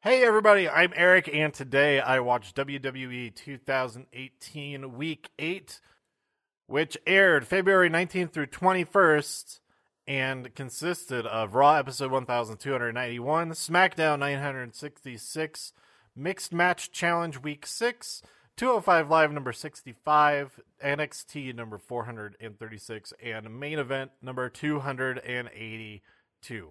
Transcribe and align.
Hey 0.00 0.22
everybody, 0.22 0.68
I'm 0.68 0.92
Eric, 0.94 1.28
and 1.32 1.52
today 1.52 1.98
I 1.98 2.20
watched 2.20 2.54
WWE 2.54 3.34
2018 3.34 4.96
Week 4.96 5.28
8, 5.40 5.80
which 6.68 6.96
aired 7.04 7.48
February 7.48 7.90
19th 7.90 8.30
through 8.30 8.46
21st 8.46 9.58
and 10.06 10.54
consisted 10.54 11.26
of 11.26 11.56
Raw 11.56 11.74
episode 11.74 12.12
1291, 12.12 13.50
SmackDown 13.50 14.20
966, 14.20 15.72
Mixed 16.14 16.52
Match 16.52 16.92
Challenge 16.92 17.42
Week 17.42 17.66
6, 17.66 18.22
205 18.56 19.10
Live 19.10 19.32
number 19.32 19.52
65, 19.52 20.60
NXT 20.80 21.56
number 21.56 21.76
436, 21.76 23.12
and 23.20 23.58
main 23.58 23.80
event 23.80 24.12
number 24.22 24.48
282. 24.48 26.68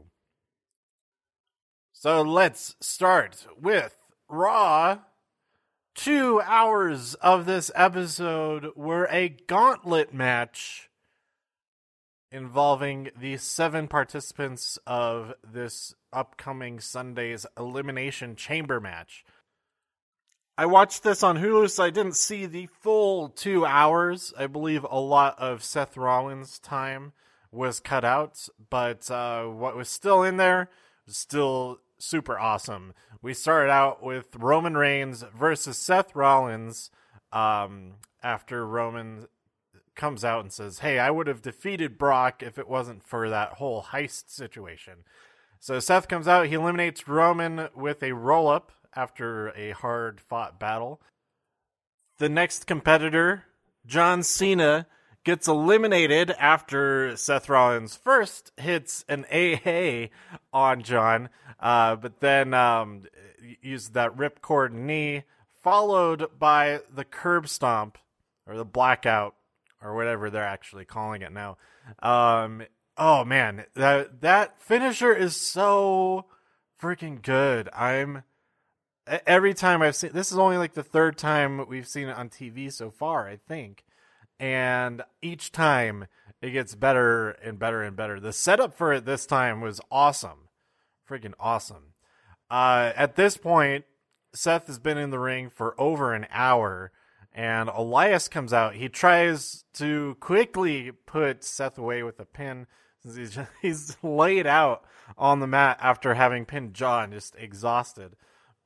So 1.99 2.21
let's 2.21 2.75
start 2.79 3.47
with 3.59 3.97
Raw. 4.29 4.99
Two 5.95 6.39
hours 6.45 7.15
of 7.15 7.47
this 7.47 7.71
episode 7.73 8.67
were 8.75 9.07
a 9.09 9.29
gauntlet 9.29 10.13
match 10.13 10.91
involving 12.31 13.09
the 13.19 13.37
seven 13.37 13.87
participants 13.87 14.77
of 14.85 15.33
this 15.43 15.95
upcoming 16.13 16.79
Sunday's 16.79 17.47
Elimination 17.57 18.35
Chamber 18.35 18.79
match. 18.79 19.25
I 20.55 20.67
watched 20.67 21.01
this 21.01 21.23
on 21.23 21.39
Hulu, 21.39 21.67
so 21.67 21.83
I 21.83 21.89
didn't 21.89 22.15
see 22.15 22.45
the 22.45 22.69
full 22.79 23.29
two 23.29 23.65
hours. 23.65 24.35
I 24.37 24.45
believe 24.45 24.85
a 24.87 24.99
lot 24.99 25.39
of 25.39 25.63
Seth 25.63 25.97
Rollins' 25.97 26.59
time 26.59 27.13
was 27.51 27.79
cut 27.79 28.05
out, 28.05 28.47
but 28.69 29.09
uh, 29.09 29.45
what 29.45 29.75
was 29.75 29.89
still 29.89 30.21
in 30.21 30.37
there 30.37 30.69
was 31.07 31.17
still 31.17 31.79
super 31.99 32.37
awesome. 32.37 32.93
We 33.21 33.33
started 33.33 33.71
out 33.71 34.03
with 34.03 34.35
Roman 34.35 34.77
Reigns 34.77 35.23
versus 35.35 35.77
Seth 35.77 36.15
Rollins 36.15 36.91
um, 37.31 37.95
after 38.23 38.65
Roman 38.65 39.27
comes 39.95 40.23
out 40.23 40.41
and 40.41 40.53
says, 40.53 40.79
Hey, 40.79 40.99
I 40.99 41.11
would 41.11 41.27
have 41.27 41.41
defeated 41.41 41.97
Brock 41.97 42.41
if 42.43 42.57
it 42.57 42.69
wasn't 42.69 43.03
for 43.03 43.29
that 43.29 43.53
whole 43.53 43.83
heist 43.91 44.29
situation. 44.29 45.03
So 45.59 45.79
Seth 45.79 46.07
comes 46.07 46.27
out, 46.27 46.47
he 46.47 46.53
eliminates 46.53 47.07
Roman 47.07 47.69
with 47.75 48.03
a 48.03 48.13
roll 48.13 48.47
up 48.47 48.71
after 48.95 49.49
a 49.49 49.71
hard 49.71 50.21
fought 50.21 50.59
battle. 50.59 51.01
The 52.19 52.29
next 52.29 52.67
competitor, 52.67 53.45
John 53.85 54.23
Cena, 54.23 54.87
gets 55.27 55.45
eliminated 55.45 56.31
after 56.39 57.17
Seth 57.17 57.49
Rollins 57.49 57.97
first 57.97 58.53
hits 58.55 59.03
an 59.09 59.25
AA 59.29 60.07
on 60.53 60.83
John, 60.83 61.27
uh, 61.59 61.97
but 61.97 62.21
then 62.21 62.53
um, 62.53 63.03
used 63.61 63.93
that 63.93 64.15
ripcord 64.15 64.71
knee, 64.71 65.23
followed 65.61 66.27
by 66.39 66.79
the 66.89 67.03
curb 67.03 67.49
stomp 67.49 67.97
or 68.45 68.55
the 68.55 68.63
blackout 68.63 69.35
or 69.81 69.95
whatever 69.95 70.29
they're 70.29 70.45
actually 70.45 70.85
calling 70.85 71.21
it 71.21 71.33
now. 71.33 71.57
Um, 72.01 72.63
oh 72.97 73.25
man, 73.25 73.65
that 73.73 74.21
that 74.21 74.61
finisher 74.61 75.13
is 75.13 75.35
so 75.35 76.23
freaking 76.81 77.21
good. 77.21 77.67
I'm 77.73 78.23
every 79.05 79.53
time 79.53 79.81
I've 79.81 79.97
seen 79.97 80.11
this 80.13 80.31
is 80.31 80.37
only 80.37 80.55
like 80.55 80.73
the 80.73 80.83
third 80.83 81.17
time 81.17 81.67
we've 81.67 81.85
seen 81.85 82.07
it 82.07 82.15
on 82.15 82.29
TV 82.29 82.71
so 82.71 82.91
far, 82.91 83.27
I 83.27 83.35
think. 83.45 83.83
And 84.39 85.03
each 85.21 85.51
time 85.51 86.07
it 86.41 86.51
gets 86.51 86.75
better 86.75 87.31
and 87.31 87.57
better 87.57 87.81
and 87.81 87.95
better. 87.95 88.19
The 88.19 88.33
setup 88.33 88.75
for 88.75 88.93
it 88.93 89.05
this 89.05 89.25
time 89.25 89.61
was 89.61 89.81
awesome. 89.89 90.49
Freaking 91.09 91.33
awesome. 91.39 91.93
Uh, 92.49 92.91
at 92.95 93.15
this 93.15 93.37
point, 93.37 93.85
Seth 94.33 94.67
has 94.67 94.79
been 94.79 94.97
in 94.97 95.09
the 95.09 95.19
ring 95.19 95.49
for 95.49 95.79
over 95.79 96.13
an 96.13 96.27
hour, 96.29 96.91
and 97.33 97.69
Elias 97.69 98.27
comes 98.27 98.53
out. 98.53 98.75
He 98.75 98.89
tries 98.89 99.63
to 99.73 100.15
quickly 100.19 100.91
put 100.91 101.43
Seth 101.43 101.77
away 101.77 102.03
with 102.03 102.19
a 102.19 102.25
pin 102.25 102.67
he's 103.15 103.35
just, 103.35 103.49
he's 103.61 103.97
laid 104.03 104.47
out 104.47 104.83
on 105.17 105.39
the 105.39 105.47
mat 105.47 105.77
after 105.81 106.13
having 106.13 106.45
pinned 106.45 106.73
John, 106.73 107.11
just 107.11 107.35
exhausted. 107.37 108.15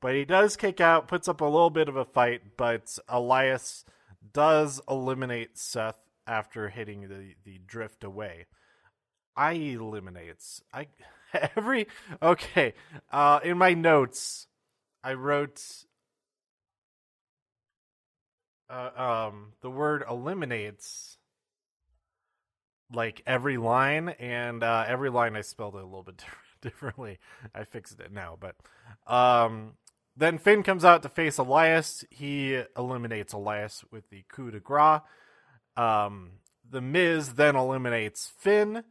But 0.00 0.14
he 0.14 0.24
does 0.24 0.56
kick 0.56 0.80
out, 0.80 1.06
puts 1.06 1.28
up 1.28 1.40
a 1.40 1.44
little 1.44 1.70
bit 1.70 1.88
of 1.88 1.96
a 1.96 2.04
fight, 2.04 2.56
but 2.56 2.98
Elias 3.08 3.84
does 4.32 4.80
eliminate 4.88 5.58
Seth 5.58 5.98
after 6.26 6.68
hitting 6.68 7.08
the, 7.08 7.34
the 7.44 7.58
drift 7.66 8.04
away. 8.04 8.46
I 9.36 9.52
eliminates. 9.52 10.62
I 10.72 10.88
every 11.56 11.86
okay. 12.20 12.74
Uh, 13.10 13.40
in 13.42 13.58
my 13.58 13.74
notes, 13.74 14.46
I 15.02 15.14
wrote 15.14 15.62
uh, 18.68 18.90
um 18.96 19.52
the 19.62 19.70
word 19.70 20.04
eliminates 20.08 21.18
like 22.94 23.22
every 23.26 23.56
line, 23.56 24.10
and 24.10 24.62
uh, 24.62 24.84
every 24.86 25.08
line 25.08 25.34
I 25.34 25.40
spelled 25.40 25.76
it 25.76 25.82
a 25.82 25.84
little 25.84 26.02
bit 26.02 26.22
differently. 26.60 27.18
I 27.54 27.64
fixed 27.64 28.00
it 28.00 28.12
now, 28.12 28.36
but 28.38 28.56
um 29.06 29.74
then 30.16 30.38
Finn 30.38 30.62
comes 30.62 30.84
out 30.84 31.02
to 31.02 31.08
face 31.08 31.38
Elias. 31.38 32.04
He 32.10 32.62
eliminates 32.76 33.32
Elias 33.32 33.84
with 33.90 34.10
the 34.10 34.24
coup 34.28 34.50
de 34.50 34.60
grace. 34.60 35.00
Um, 35.76 36.32
the 36.68 36.80
Miz 36.80 37.34
then 37.34 37.56
eliminates 37.56 38.30
Finn 38.38 38.84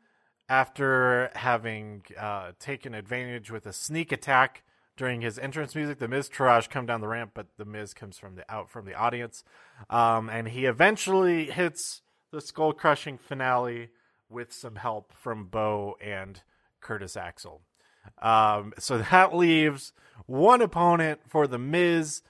after 0.49 1.31
having 1.35 2.03
uh, 2.19 2.51
taken 2.59 2.93
advantage 2.93 3.51
with 3.51 3.65
a 3.65 3.73
sneak 3.73 4.11
attack 4.11 4.63
during 4.97 5.21
his 5.21 5.39
entrance 5.39 5.75
music. 5.75 5.99
The 5.99 6.07
Miztourage 6.07 6.69
come 6.69 6.85
down 6.85 7.01
the 7.01 7.07
ramp, 7.07 7.31
but 7.33 7.47
the 7.57 7.65
Miz 7.65 7.93
comes 7.93 8.17
from 8.17 8.35
the 8.35 8.51
out 8.51 8.69
from 8.69 8.85
the 8.85 8.93
audience, 8.93 9.43
um, 9.89 10.29
and 10.29 10.49
he 10.49 10.65
eventually 10.65 11.45
hits 11.45 12.01
the 12.31 12.41
skull 12.41 12.73
crushing 12.73 13.17
finale 13.17 13.89
with 14.29 14.53
some 14.53 14.75
help 14.75 15.13
from 15.13 15.45
Bo 15.45 15.97
and 16.01 16.41
Curtis 16.81 17.15
Axel. 17.15 17.61
Um, 18.21 18.73
so 18.77 18.99
that 18.99 19.35
leaves 19.35 19.93
one 20.25 20.61
opponent 20.61 21.21
for 21.27 21.47
the 21.47 21.57
Miz, 21.57 22.21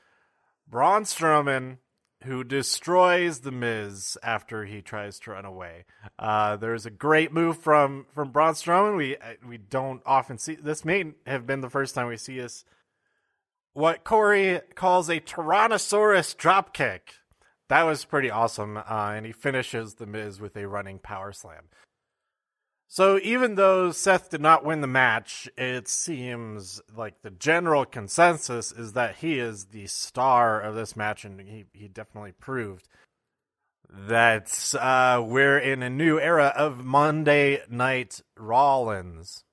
Braun 0.68 1.04
Strowman, 1.04 1.78
who 2.24 2.44
destroys 2.44 3.40
the 3.40 3.52
Miz 3.52 4.18
after 4.22 4.66
he 4.66 4.82
tries 4.82 5.20
to 5.20 5.32
run 5.32 5.46
away. 5.46 5.86
Uh, 6.20 6.56
there's 6.56 6.86
a 6.86 6.92
great 6.92 7.34
move 7.34 7.58
from 7.58 8.06
from 8.14 8.32
Braun 8.32 8.54
Strowman. 8.54 8.96
We 8.96 9.18
uh, 9.18 9.34
we 9.48 9.58
don't 9.58 10.02
often 10.06 10.38
see 10.38 10.56
this. 10.56 10.86
May 10.86 11.14
have 11.26 11.48
been 11.48 11.62
the 11.62 11.70
first 11.70 11.96
time 11.96 12.08
we 12.08 12.18
see 12.18 12.38
this. 12.38 12.64
What 13.74 14.04
Corey 14.04 14.62
calls 14.76 15.10
a 15.10 15.20
Tyrannosaurus 15.20 16.36
dropkick. 16.36 17.00
That 17.70 17.84
was 17.84 18.04
pretty 18.04 18.30
awesome, 18.30 18.76
uh, 18.76 18.84
and 18.90 19.26
he 19.26 19.32
finishes 19.32 19.94
the 19.94 20.06
Miz 20.06 20.42
with 20.42 20.58
a 20.58 20.68
running 20.68 21.00
power 21.00 21.32
slam. 21.32 21.70
So 22.94 23.18
even 23.24 23.56
though 23.56 23.94
Seth 23.94 24.32
did 24.32 24.42
not 24.42 24.66
win 24.66 24.82
the 24.82 24.86
match, 24.86 25.48
it 25.58 25.88
seems 25.88 26.82
like 26.94 27.22
the 27.22 27.32
general 27.32 27.86
consensus 27.86 28.74
is 28.74 28.92
that 28.94 29.16
he 29.16 29.40
is 29.40 29.68
the 29.68 29.88
star 29.88 30.60
of 30.60 30.76
this 30.76 30.98
match, 30.98 31.24
and 31.24 31.40
he, 31.40 31.64
he 31.72 31.88
definitely 31.88 32.34
proved 32.34 32.90
that 33.90 34.76
uh, 34.78 35.24
we're 35.26 35.58
in 35.58 35.84
a 35.84 35.90
new 35.90 36.20
era 36.20 36.52
of 36.54 36.84
Monday 36.84 37.62
Night 37.70 38.20
Rollins. 38.38 39.46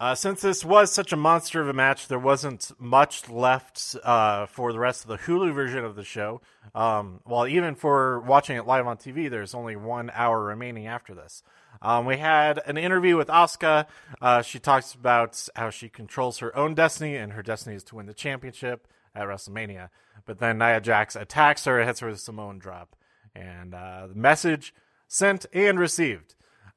Uh, 0.00 0.14
since 0.14 0.40
this 0.40 0.64
was 0.64 0.90
such 0.90 1.12
a 1.12 1.16
monster 1.16 1.60
of 1.60 1.68
a 1.68 1.74
match, 1.74 2.08
there 2.08 2.18
wasn't 2.18 2.72
much 2.80 3.28
left 3.28 3.96
uh, 4.02 4.46
for 4.46 4.72
the 4.72 4.78
rest 4.78 5.04
of 5.04 5.08
the 5.08 5.18
Hulu 5.18 5.52
version 5.52 5.84
of 5.84 5.96
the 5.96 6.04
show. 6.04 6.40
Um, 6.74 7.20
even 7.50 7.74
for 7.74 8.20
watching 8.20 8.56
it 8.56 8.66
live 8.66 8.86
on 8.86 8.96
TV, 8.96 9.28
there's 9.28 9.54
only 9.54 9.76
one 9.76 10.10
hour 10.14 10.42
remaining 10.42 10.86
after 10.86 11.14
this. 11.14 11.42
Um, 11.80 12.06
we 12.06 12.18
had 12.18 12.60
an 12.66 12.76
interview 12.76 13.16
with 13.16 13.28
Asuka. 13.28 13.86
Uh, 14.20 14.42
she 14.42 14.58
talks 14.58 14.94
about 14.94 15.48
how 15.56 15.70
she 15.70 15.88
controls 15.88 16.38
her 16.38 16.54
own 16.56 16.74
destiny, 16.74 17.16
and 17.16 17.32
her 17.32 17.42
destiny 17.42 17.76
is 17.76 17.84
to 17.84 17.96
win 17.96 18.06
the 18.06 18.14
championship 18.14 18.86
at 19.14 19.26
WrestleMania. 19.26 19.88
But 20.26 20.38
then 20.38 20.58
Nia 20.58 20.80
Jax 20.80 21.16
attacks 21.16 21.64
her, 21.64 21.84
hits 21.84 22.00
her 22.00 22.08
with 22.08 22.16
a 22.16 22.20
Samoan 22.20 22.58
drop, 22.58 22.94
and 23.34 23.74
uh, 23.74 24.06
the 24.08 24.14
message 24.14 24.74
sent 25.08 25.46
and 25.52 25.78
received. 25.78 26.34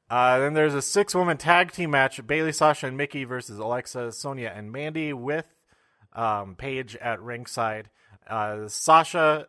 Uh, 0.08 0.38
then 0.38 0.54
there's 0.54 0.74
a 0.74 0.82
six 0.82 1.14
woman 1.14 1.36
tag 1.36 1.72
team 1.72 1.90
match 1.90 2.24
Bayley, 2.26 2.52
Sasha, 2.52 2.86
and 2.86 2.96
Mickie 2.96 3.24
versus 3.24 3.58
Alexa, 3.58 4.12
Sonya, 4.12 4.52
and 4.54 4.70
Mandy 4.70 5.12
with 5.12 5.46
um, 6.12 6.54
Paige 6.54 6.96
at 6.96 7.20
ringside. 7.20 7.90
Uh, 8.28 8.68
Sasha 8.68 9.48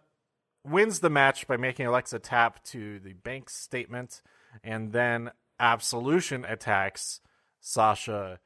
wins 0.63 0.99
the 0.99 1.09
match 1.09 1.47
by 1.47 1.57
making 1.57 1.85
Alexa 1.85 2.19
tap 2.19 2.63
to 2.65 2.99
the 2.99 3.13
bank 3.13 3.49
statement, 3.49 4.21
and 4.63 4.91
then 4.91 5.31
Absolution 5.59 6.45
attacks 6.45 7.21
Sasha, 7.59 8.39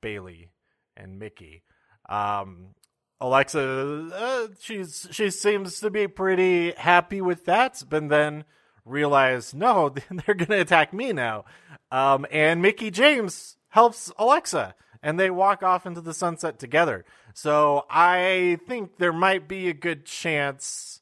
Bayley, 0.00 0.50
and 0.96 1.18
Mickie. 1.18 1.62
Um, 2.08 2.74
Alexa, 3.20 4.10
uh, 4.14 4.48
she's 4.60 5.08
she 5.10 5.30
seems 5.30 5.80
to 5.80 5.90
be 5.90 6.06
pretty 6.06 6.72
happy 6.72 7.20
with 7.20 7.44
that, 7.46 7.82
but 7.88 8.08
then 8.08 8.44
realize 8.84 9.54
no, 9.54 9.88
they're 10.10 10.34
gonna 10.34 10.60
attack 10.60 10.92
me 10.92 11.12
now. 11.12 11.44
Um, 11.90 12.26
and 12.30 12.60
Mickie 12.60 12.90
James 12.90 13.56
helps 13.68 14.12
Alexa, 14.18 14.74
and 15.02 15.18
they 15.18 15.30
walk 15.30 15.62
off 15.62 15.86
into 15.86 16.00
the 16.00 16.14
sunset 16.14 16.58
together. 16.58 17.04
So 17.34 17.84
I 17.90 18.58
think 18.66 18.98
there 18.98 19.12
might 19.12 19.48
be 19.48 19.68
a 19.68 19.74
good 19.74 20.06
chance 20.06 21.00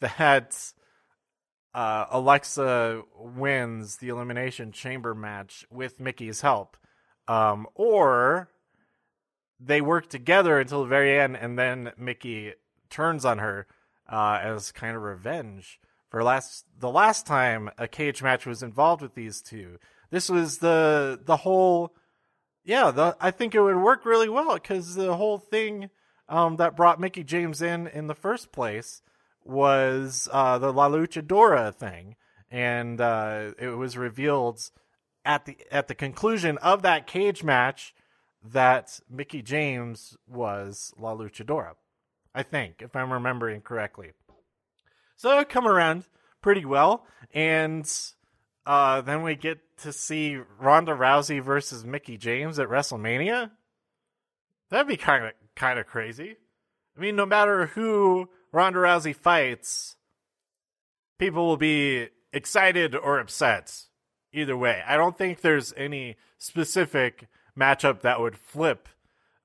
that 0.00 0.72
uh, 1.78 2.06
Alexa 2.10 3.02
wins 3.16 3.98
the 3.98 4.08
Elimination 4.08 4.72
Chamber 4.72 5.14
match 5.14 5.64
with 5.70 6.00
Mickie's 6.00 6.40
help. 6.40 6.76
Um, 7.28 7.68
or 7.76 8.50
they 9.60 9.80
work 9.80 10.10
together 10.10 10.58
until 10.58 10.82
the 10.82 10.88
very 10.88 11.20
end, 11.20 11.36
and 11.36 11.56
then 11.56 11.92
Mickie 11.96 12.54
turns 12.90 13.24
on 13.24 13.38
her 13.38 13.68
uh, 14.10 14.40
as 14.42 14.72
kind 14.72 14.96
of 14.96 15.02
revenge 15.02 15.78
for 16.08 16.24
last 16.24 16.64
the 16.76 16.90
last 16.90 17.26
time 17.26 17.70
a 17.78 17.86
cage 17.86 18.24
match 18.24 18.44
was 18.44 18.60
involved 18.60 19.00
with 19.00 19.14
these 19.14 19.40
two. 19.40 19.78
This 20.10 20.28
was 20.28 20.58
the 20.58 21.20
the 21.24 21.36
whole 21.36 21.94
yeah, 22.64 22.90
the, 22.90 23.16
I 23.20 23.30
think 23.30 23.54
it 23.54 23.60
would 23.60 23.76
work 23.76 24.04
really 24.04 24.28
well 24.28 24.54
because 24.54 24.96
the 24.96 25.14
whole 25.14 25.38
thing 25.38 25.90
um, 26.28 26.56
that 26.56 26.74
brought 26.74 26.98
Mickie 26.98 27.22
James 27.22 27.62
in 27.62 27.86
in 27.86 28.08
the 28.08 28.16
first 28.16 28.50
place 28.50 29.00
was 29.48 30.28
uh, 30.30 30.58
the 30.58 30.72
La 30.72 30.88
Luchadora 30.88 31.74
thing, 31.74 32.16
and 32.50 33.00
uh, 33.00 33.52
it 33.58 33.68
was 33.68 33.96
revealed 33.96 34.70
at 35.24 35.46
the 35.46 35.56
at 35.70 35.88
the 35.88 35.94
conclusion 35.94 36.58
of 36.58 36.82
that 36.82 37.06
cage 37.06 37.42
match 37.42 37.94
that 38.44 39.00
Mickie 39.10 39.42
James 39.42 40.16
was 40.26 40.92
La 40.98 41.14
Luchadora. 41.14 41.74
I 42.34 42.42
think, 42.42 42.76
if 42.80 42.94
I'm 42.94 43.12
remembering 43.12 43.62
correctly. 43.62 44.12
So 45.16 45.42
come 45.44 45.66
around 45.66 46.04
pretty 46.42 46.64
well, 46.64 47.04
and 47.32 47.90
uh, 48.66 49.00
then 49.00 49.22
we 49.22 49.34
get 49.34 49.58
to 49.78 49.92
see 49.92 50.38
Ronda 50.60 50.92
Rousey 50.92 51.42
versus 51.42 51.84
Mickie 51.84 52.18
James 52.18 52.58
at 52.58 52.68
WrestleMania. 52.68 53.50
That'd 54.70 54.86
be 54.86 54.98
kind 54.98 55.24
of 55.24 55.32
kind 55.56 55.78
of 55.78 55.86
crazy. 55.86 56.36
I 56.96 57.00
mean, 57.00 57.16
no 57.16 57.24
matter 57.24 57.66
who 57.66 58.28
Ronda 58.52 58.78
Rousey 58.80 59.14
fights, 59.14 59.96
people 61.18 61.46
will 61.46 61.56
be 61.56 62.08
excited 62.32 62.94
or 62.94 63.18
upset 63.18 63.84
either 64.32 64.56
way. 64.56 64.82
I 64.86 64.96
don't 64.96 65.16
think 65.16 65.40
there's 65.40 65.72
any 65.76 66.16
specific 66.38 67.28
matchup 67.58 68.00
that 68.02 68.20
would 68.20 68.38
flip 68.38 68.88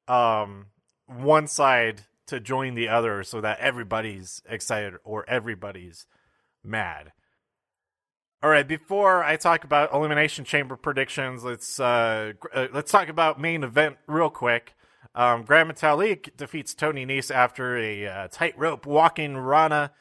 um, 0.08 0.68
one 1.08 1.48
side 1.48 2.02
to 2.28 2.40
join 2.40 2.74
the 2.74 2.88
other 2.88 3.24
so 3.24 3.42
that 3.42 3.60
everybody's 3.60 4.42
excited 4.48 4.94
or 5.04 5.28
everybody's 5.30 6.06
mad. 6.64 7.12
All 8.42 8.50
right, 8.50 8.68
before 8.68 9.24
I 9.24 9.38
talk 9.38 9.64
about 9.64 9.94
elimination 9.94 10.44
chamber 10.44 10.76
predictions, 10.76 11.46
let's 11.46 11.80
uh, 11.80 12.34
uh, 12.54 12.68
let's 12.74 12.92
talk 12.92 13.08
about 13.08 13.40
main 13.40 13.64
event 13.64 13.98
real 14.06 14.30
quick. 14.30 14.74
Um, 15.16 15.44
Gran 15.44 15.70
Metalik 15.70 16.36
defeats 16.38 16.74
Tony 16.74 17.06
Nese 17.06 17.34
after 17.34 17.78
a 17.78 18.08
uh, 18.08 18.28
tightrope 18.30 18.86
walking 18.86 19.38
Rana, 19.38 19.92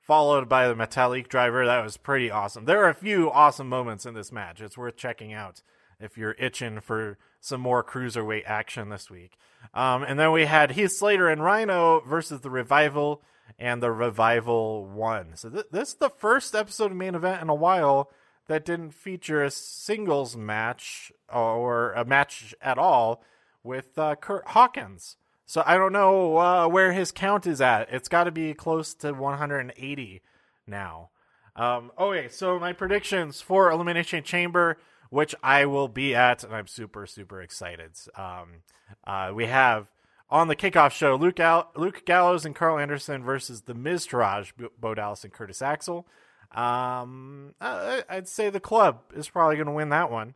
followed 0.00 0.48
by 0.48 0.66
the 0.66 0.74
Metalik 0.74 1.28
driver. 1.28 1.66
That 1.66 1.84
was 1.84 1.96
pretty 1.96 2.30
awesome. 2.30 2.64
There 2.64 2.82
are 2.84 2.88
a 2.88 2.94
few 2.94 3.30
awesome 3.30 3.68
moments 3.68 4.06
in 4.06 4.14
this 4.14 4.32
match. 4.32 4.60
It's 4.60 4.78
worth 4.78 4.96
checking 4.96 5.32
out 5.32 5.62
if 6.00 6.16
you're 6.16 6.36
itching 6.38 6.80
for 6.80 7.18
some 7.40 7.60
more 7.60 7.84
cruiserweight 7.84 8.44
action 8.46 8.88
this 8.88 9.10
week. 9.10 9.36
Um, 9.74 10.02
and 10.02 10.18
then 10.18 10.32
we 10.32 10.46
had 10.46 10.72
Heath 10.72 10.92
Slater 10.92 11.28
and 11.28 11.42
Rhino 11.42 12.00
versus 12.00 12.40
the 12.40 12.50
Revival, 12.50 13.22
and 13.58 13.82
the 13.82 13.92
Revival 13.92 14.86
won. 14.86 15.36
So 15.36 15.50
th- 15.50 15.66
this 15.70 15.90
is 15.90 15.94
the 15.96 16.10
first 16.10 16.54
episode 16.54 16.90
of 16.90 16.96
main 16.96 17.14
event 17.14 17.42
in 17.42 17.48
a 17.48 17.54
while 17.54 18.10
that 18.48 18.64
didn't 18.64 18.94
feature 18.94 19.44
a 19.44 19.50
singles 19.50 20.36
match 20.36 21.12
or 21.32 21.92
a 21.92 22.04
match 22.04 22.54
at 22.60 22.78
all 22.78 23.22
with 23.62 23.98
uh, 23.98 24.16
Kurt 24.16 24.48
Hawkins. 24.48 25.16
So 25.46 25.62
I 25.66 25.76
don't 25.76 25.92
know 25.92 26.38
uh, 26.38 26.68
where 26.68 26.92
his 26.92 27.12
count 27.12 27.46
is 27.46 27.60
at. 27.60 27.92
It's 27.92 28.08
got 28.08 28.24
to 28.24 28.30
be 28.30 28.54
close 28.54 28.94
to 28.94 29.12
180 29.12 30.22
now. 30.66 31.10
Um, 31.54 31.92
okay, 31.98 32.28
so 32.28 32.58
my 32.58 32.72
predictions 32.72 33.40
for 33.40 33.70
Elimination 33.70 34.24
Chamber 34.24 34.78
which 35.12 35.34
I 35.42 35.66
will 35.66 35.88
be 35.88 36.14
at, 36.14 36.42
and 36.42 36.54
I'm 36.54 36.66
super, 36.66 37.04
super 37.04 37.42
excited. 37.42 37.90
Um, 38.16 38.62
uh, 39.06 39.30
we 39.34 39.44
have 39.44 39.92
on 40.30 40.48
the 40.48 40.56
kickoff 40.56 40.92
show 40.92 41.16
Luke, 41.16 41.38
Luke 41.76 42.06
Gallows 42.06 42.46
and 42.46 42.56
Karl 42.56 42.78
Anderson 42.78 43.22
versus 43.22 43.60
The 43.60 43.74
Miztourage, 43.74 44.52
Bo 44.80 44.94
Dallas, 44.94 45.22
and 45.22 45.30
Curtis 45.30 45.60
Axel. 45.60 46.06
Um, 46.50 47.54
I- 47.60 48.04
I'd 48.08 48.26
say 48.26 48.48
the 48.48 48.58
club 48.58 49.00
is 49.14 49.28
probably 49.28 49.56
going 49.56 49.66
to 49.66 49.72
win 49.72 49.90
that 49.90 50.10
one. 50.10 50.32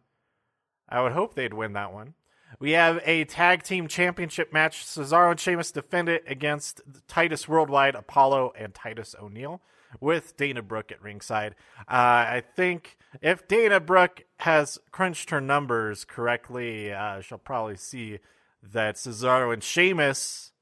I 0.90 1.00
would 1.00 1.12
hope 1.12 1.34
they'd 1.34 1.54
win 1.54 1.72
that 1.72 1.94
one. 1.94 2.12
We 2.58 2.72
have 2.72 3.00
a 3.04 3.24
tag 3.24 3.62
team 3.62 3.88
championship 3.88 4.52
match. 4.52 4.84
Cesaro 4.84 5.30
and 5.30 5.40
Sheamus 5.40 5.72
defend 5.72 6.08
it 6.08 6.24
against 6.26 6.80
Titus 7.08 7.48
Worldwide, 7.48 7.94
Apollo, 7.94 8.52
and 8.56 8.74
Titus 8.74 9.14
O'Neil 9.20 9.60
with 10.00 10.36
Dana 10.36 10.62
Brooke 10.62 10.92
at 10.92 11.02
ringside. 11.02 11.54
Uh, 11.80 11.82
I 11.88 12.42
think 12.54 12.96
if 13.20 13.46
Dana 13.48 13.80
Brooke 13.80 14.24
has 14.38 14.78
crunched 14.90 15.30
her 15.30 15.40
numbers 15.40 16.04
correctly, 16.04 16.92
uh, 16.92 17.20
she'll 17.20 17.38
probably 17.38 17.76
see 17.76 18.18
that 18.62 18.96
Cesaro 18.96 19.52
and 19.52 19.62
Sheamus 19.62 20.52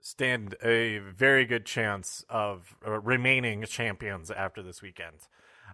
stand 0.00 0.56
a 0.62 0.98
very 0.98 1.44
good 1.44 1.64
chance 1.64 2.24
of 2.28 2.76
uh, 2.86 2.98
remaining 3.00 3.64
champions 3.64 4.30
after 4.30 4.62
this 4.62 4.82
weekend. 4.82 5.16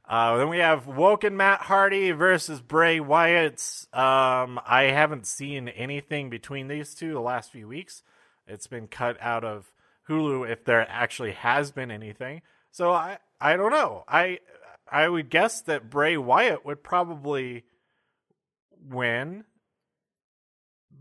Uh, 0.05 0.37
then 0.37 0.49
we 0.49 0.59
have 0.59 0.87
Woken 0.87 1.37
Matt 1.37 1.63
Hardy 1.63 2.11
versus 2.13 2.61
Bray 2.61 3.01
Wyatt. 3.01 3.87
Um, 3.93 4.61
I 4.67 4.91
haven't 4.93 5.27
seen 5.27 5.69
anything 5.69 6.31
between 6.31 6.69
these 6.69 6.95
two 6.95 7.13
the 7.13 7.21
last 7.21 7.51
few 7.51 7.67
weeks. 7.69 8.03
It's 8.47 8.67
been 8.67 8.87
cut 8.87 9.17
out 9.21 9.45
of 9.45 9.73
Hulu 10.09 10.49
if 10.51 10.65
there 10.65 10.87
actually 10.89 11.33
has 11.33 11.73
been 11.73 11.91
anything. 11.91 12.43
So 12.71 12.93
I 12.93 13.19
I 13.41 13.57
don't 13.57 13.73
know. 13.73 14.05
I 14.07 14.39
I 14.91 15.09
would 15.09 15.31
guess 15.31 15.61
that 15.63 15.91
Bray 15.91 16.17
Wyatt 16.17 16.65
would 16.65 16.83
probably 16.83 17.65
win. 18.89 19.45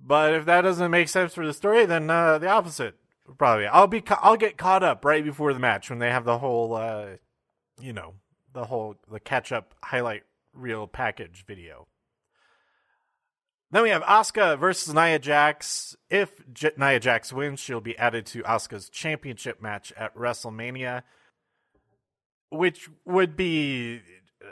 But 0.07 0.33
if 0.33 0.45
that 0.45 0.61
doesn't 0.61 0.91
make 0.91 1.09
sense 1.09 1.33
for 1.33 1.45
the 1.45 1.53
story, 1.53 1.85
then 1.85 2.09
uh, 2.09 2.37
the 2.37 2.47
opposite 2.47 2.95
probably. 3.37 3.67
I'll 3.67 3.87
be 3.87 4.01
ca- 4.01 4.19
I'll 4.21 4.37
get 4.37 4.57
caught 4.57 4.83
up 4.83 5.03
right 5.03 5.23
before 5.23 5.53
the 5.53 5.59
match 5.59 5.89
when 5.89 5.99
they 5.99 6.09
have 6.09 6.25
the 6.25 6.37
whole 6.37 6.75
uh, 6.75 7.07
you 7.79 7.93
know 7.93 8.13
the 8.55 8.65
whole 8.65 8.95
the 9.11 9.19
catch 9.19 9.51
up 9.51 9.75
highlight 9.83 10.23
reel 10.53 10.87
package 10.87 11.45
video. 11.45 11.87
Then 13.71 13.83
we 13.83 13.89
have 13.89 14.03
Asuka 14.03 14.57
versus 14.57 14.93
Nia 14.93 15.19
Jax. 15.19 15.95
If 16.09 16.41
J- 16.51 16.71
Nia 16.77 16.99
Jax 16.99 17.33
wins, 17.33 17.59
she'll 17.59 17.81
be 17.81 17.97
added 17.97 18.25
to 18.27 18.41
Asuka's 18.43 18.89
championship 18.89 19.61
match 19.61 19.91
at 19.97 20.15
WrestleMania, 20.15 21.03
which 22.49 22.89
would 23.03 23.35
be 23.35 24.01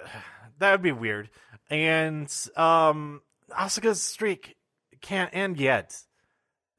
that 0.60 0.72
would 0.72 0.82
be 0.82 0.92
weird. 0.92 1.30
And 1.70 2.32
um, 2.56 3.22
Asuka's 3.50 4.02
streak 4.02 4.58
can't 5.02 5.34
end 5.34 5.58
yet. 5.58 5.98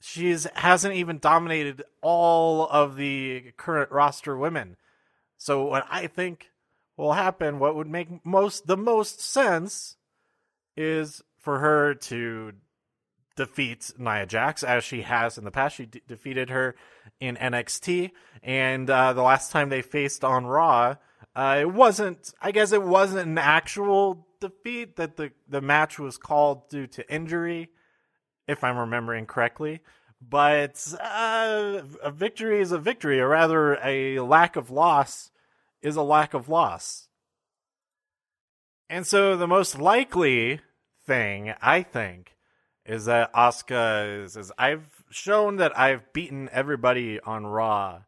She's 0.00 0.46
hasn't 0.54 0.94
even 0.96 1.18
dominated 1.18 1.82
all 2.02 2.68
of 2.68 2.96
the 2.96 3.52
current 3.56 3.90
roster 3.90 4.36
women. 4.36 4.76
So 5.38 5.64
what 5.64 5.86
I 5.90 6.08
think 6.08 6.50
will 6.96 7.12
happen, 7.12 7.58
what 7.58 7.74
would 7.76 7.88
make 7.88 8.24
most 8.24 8.66
the 8.66 8.76
most 8.76 9.20
sense, 9.20 9.96
is 10.76 11.22
for 11.38 11.58
her 11.58 11.94
to 11.94 12.52
defeat 13.36 13.92
Nia 13.98 14.26
Jax 14.26 14.62
as 14.62 14.84
she 14.84 15.02
has 15.02 15.38
in 15.38 15.44
the 15.44 15.50
past. 15.50 15.76
She 15.76 15.86
defeated 16.06 16.50
her 16.50 16.76
in 17.20 17.36
NXT, 17.36 18.12
and 18.42 18.88
uh, 18.88 19.12
the 19.12 19.22
last 19.22 19.50
time 19.50 19.68
they 19.68 19.82
faced 19.82 20.24
on 20.24 20.46
Raw, 20.46 20.96
uh, 21.34 21.56
it 21.60 21.72
wasn't. 21.72 22.32
I 22.40 22.52
guess 22.52 22.72
it 22.72 22.82
wasn't 22.82 23.28
an 23.28 23.38
actual 23.38 24.26
defeat. 24.40 24.96
That 24.96 25.16
the 25.16 25.32
the 25.48 25.60
match 25.60 25.98
was 25.98 26.16
called 26.16 26.68
due 26.68 26.86
to 26.88 27.12
injury, 27.12 27.70
if 28.46 28.62
I'm 28.62 28.78
remembering 28.78 29.26
correctly. 29.26 29.80
But 30.26 30.94
uh, 31.00 31.82
a 32.02 32.10
victory 32.10 32.60
is 32.60 32.72
a 32.72 32.78
victory, 32.78 33.20
or 33.20 33.28
rather, 33.28 33.78
a 33.82 34.20
lack 34.20 34.56
of 34.56 34.70
loss 34.70 35.30
is 35.84 35.94
a 35.94 36.02
lack 36.02 36.34
of 36.34 36.48
loss. 36.48 37.06
And 38.88 39.06
so 39.06 39.36
the 39.36 39.46
most 39.46 39.78
likely 39.78 40.60
thing, 41.06 41.54
I 41.60 41.82
think, 41.82 42.36
is 42.86 43.04
that 43.04 43.32
Asuka 43.32 44.24
is, 44.24 44.36
is 44.36 44.50
I've 44.58 44.88
shown 45.10 45.56
that 45.56 45.78
I've 45.78 46.12
beaten 46.12 46.48
everybody 46.52 47.20
on 47.20 47.46
Raw. 47.46 48.00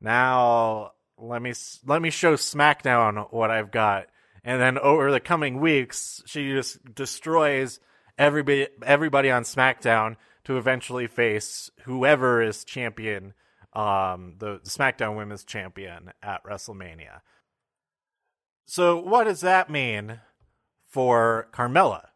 Now 0.00 0.92
let 1.18 1.42
me 1.42 1.52
let 1.84 2.00
me 2.00 2.10
show 2.10 2.34
SmackDown 2.34 3.32
what 3.32 3.50
I've 3.50 3.70
got, 3.70 4.06
and 4.44 4.60
then 4.60 4.78
over 4.78 5.10
the 5.10 5.20
coming 5.20 5.60
weeks, 5.60 6.22
she 6.26 6.50
just 6.50 6.94
destroys 6.94 7.80
everybody 8.16 8.68
everybody 8.84 9.30
on 9.30 9.42
SmackDown 9.42 10.16
to 10.44 10.56
eventually 10.56 11.06
face 11.06 11.70
whoever 11.84 12.40
is 12.42 12.64
champion, 12.64 13.34
um, 13.78 14.34
the, 14.38 14.60
the 14.62 14.70
SmackDown 14.70 15.16
Women's 15.16 15.44
Champion 15.44 16.12
at 16.22 16.44
WrestleMania. 16.44 17.20
So 18.66 18.98
what 18.98 19.24
does 19.24 19.40
that 19.40 19.70
mean 19.70 20.20
for 20.86 21.48
Carmella? 21.52 22.08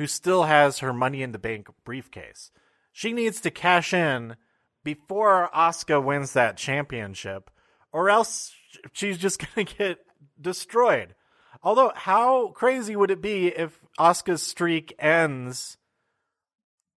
who 0.00 0.06
still 0.06 0.44
has 0.44 0.78
her 0.78 0.94
Money 0.94 1.22
in 1.22 1.32
the 1.32 1.38
Bank 1.38 1.68
briefcase. 1.84 2.50
She 2.90 3.12
needs 3.12 3.38
to 3.42 3.50
cash 3.50 3.92
in 3.92 4.36
before 4.82 5.50
Asuka 5.54 6.02
wins 6.02 6.32
that 6.32 6.56
championship, 6.56 7.50
or 7.92 8.08
else 8.08 8.54
she's 8.94 9.18
just 9.18 9.44
gonna 9.54 9.66
get 9.66 9.98
destroyed. 10.40 11.14
Although, 11.62 11.92
how 11.94 12.48
crazy 12.48 12.96
would 12.96 13.10
it 13.10 13.20
be 13.20 13.48
if 13.48 13.78
Asuka's 13.98 14.42
streak 14.42 14.94
ends 14.98 15.76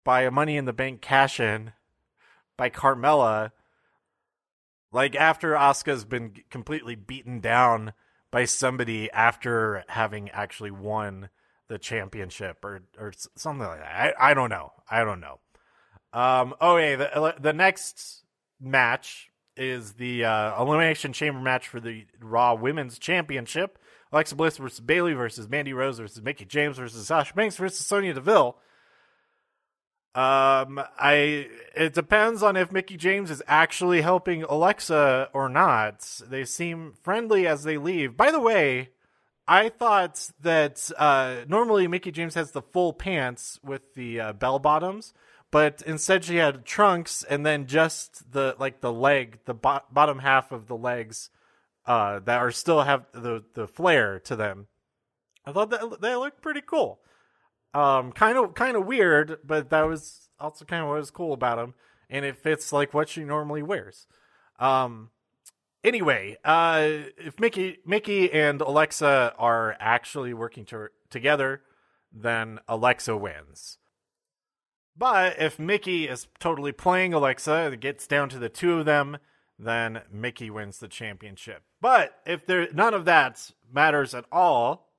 by 0.04 0.22
a 0.22 0.30
Money 0.30 0.56
in 0.56 0.66
the 0.66 0.72
Bank 0.72 1.00
cash 1.00 1.40
in 1.40 1.72
by 2.56 2.70
Carmella? 2.70 3.50
Like 4.92 5.16
after 5.16 5.52
Asuka's 5.52 6.04
been 6.04 6.34
completely 6.50 6.94
beaten 6.94 7.40
down 7.40 7.94
by 8.30 8.44
somebody 8.44 9.10
after 9.10 9.84
having 9.88 10.30
actually 10.30 10.70
won 10.70 11.30
the 11.68 11.78
championship 11.78 12.64
or 12.64 12.82
or 12.98 13.12
something 13.36 13.66
like 13.66 13.80
that. 13.80 14.14
I, 14.18 14.30
I 14.30 14.34
don't 14.34 14.50
know. 14.50 14.72
I 14.90 15.04
don't 15.04 15.20
know. 15.20 15.40
Um. 16.12 16.54
Oh, 16.60 16.76
yeah. 16.76 16.96
The 16.96 17.34
the 17.40 17.52
next 17.52 18.24
match 18.60 19.30
is 19.56 19.94
the 19.94 20.24
uh, 20.24 20.62
elimination 20.62 21.12
chamber 21.12 21.40
match 21.40 21.68
for 21.68 21.80
the 21.80 22.06
Raw 22.20 22.54
Women's 22.54 22.98
Championship. 22.98 23.78
Alexa 24.12 24.34
Bliss 24.34 24.58
versus 24.58 24.80
Bayley 24.80 25.14
versus 25.14 25.48
Mandy 25.48 25.72
Rose 25.72 25.98
versus 25.98 26.22
Mickie 26.22 26.44
James 26.44 26.76
versus 26.76 27.06
Sasha 27.06 27.34
Banks 27.34 27.56
versus 27.56 27.84
Sonya 27.84 28.14
Deville. 28.14 28.56
Um, 30.14 30.78
I 30.98 31.48
it 31.74 31.94
depends 31.94 32.42
on 32.42 32.56
if 32.56 32.70
Mickie 32.70 32.98
James 32.98 33.30
is 33.30 33.42
actually 33.46 34.02
helping 34.02 34.42
Alexa 34.42 35.30
or 35.32 35.48
not. 35.48 36.20
They 36.28 36.44
seem 36.44 36.92
friendly 37.02 37.46
as 37.46 37.62
they 37.62 37.78
leave. 37.78 38.14
By 38.14 38.30
the 38.30 38.40
way, 38.40 38.90
I 39.48 39.70
thought 39.70 40.30
that 40.42 40.90
uh, 40.98 41.44
normally 41.48 41.88
Mickie 41.88 42.12
James 42.12 42.34
has 42.34 42.50
the 42.50 42.60
full 42.60 42.92
pants 42.92 43.58
with 43.64 43.94
the 43.94 44.20
uh, 44.20 44.32
bell 44.34 44.58
bottoms, 44.58 45.14
but 45.50 45.82
instead 45.86 46.24
she 46.24 46.36
had 46.36 46.66
trunks 46.66 47.24
and 47.24 47.44
then 47.46 47.66
just 47.66 48.32
the 48.32 48.54
like 48.58 48.82
the 48.82 48.92
leg, 48.92 49.38
the 49.46 49.54
bo- 49.54 49.80
bottom 49.90 50.18
half 50.18 50.52
of 50.52 50.66
the 50.66 50.76
legs 50.76 51.30
uh, 51.86 52.18
that 52.20 52.38
are 52.38 52.52
still 52.52 52.82
have 52.82 53.06
the 53.12 53.44
the 53.54 53.66
flare 53.66 54.20
to 54.20 54.36
them. 54.36 54.66
I 55.46 55.52
thought 55.52 55.70
that 55.70 56.02
they 56.02 56.14
looked 56.14 56.42
pretty 56.42 56.60
cool. 56.60 57.00
Um, 57.74 58.12
kind 58.12 58.36
of 58.36 58.54
kind 58.54 58.76
of 58.76 58.86
weird, 58.86 59.38
but 59.44 59.70
that 59.70 59.82
was 59.82 60.28
also 60.38 60.64
kind 60.64 60.82
of 60.82 60.88
what 60.88 60.98
was 60.98 61.10
cool 61.10 61.32
about 61.32 61.56
them, 61.56 61.74
and 62.10 62.24
it 62.24 62.36
fits 62.36 62.72
like 62.72 62.92
what 62.92 63.08
she 63.08 63.24
normally 63.24 63.62
wears. 63.62 64.06
Um, 64.58 65.10
anyway, 65.82 66.36
uh, 66.44 66.86
if 67.16 67.40
Mickie 67.40 67.78
Mickie 67.86 68.30
and 68.30 68.60
Alexa 68.60 69.34
are 69.38 69.76
actually 69.80 70.34
working 70.34 70.64
to, 70.66 70.88
together, 71.10 71.62
then 72.12 72.60
Alexa 72.68 73.16
wins. 73.16 73.78
But 74.96 75.40
if 75.40 75.58
Mickie 75.58 76.08
is 76.08 76.28
totally 76.38 76.72
playing 76.72 77.14
Alexa, 77.14 77.72
it 77.72 77.80
gets 77.80 78.06
down 78.06 78.28
to 78.28 78.38
the 78.38 78.50
two 78.50 78.78
of 78.78 78.84
them, 78.84 79.16
then 79.58 80.02
Mickie 80.10 80.50
wins 80.50 80.78
the 80.78 80.88
championship. 80.88 81.62
But 81.80 82.12
if 82.26 82.46
there 82.46 82.68
none 82.72 82.94
of 82.94 83.04
that 83.06 83.50
matters 83.72 84.14
at 84.14 84.26
all, 84.30 84.91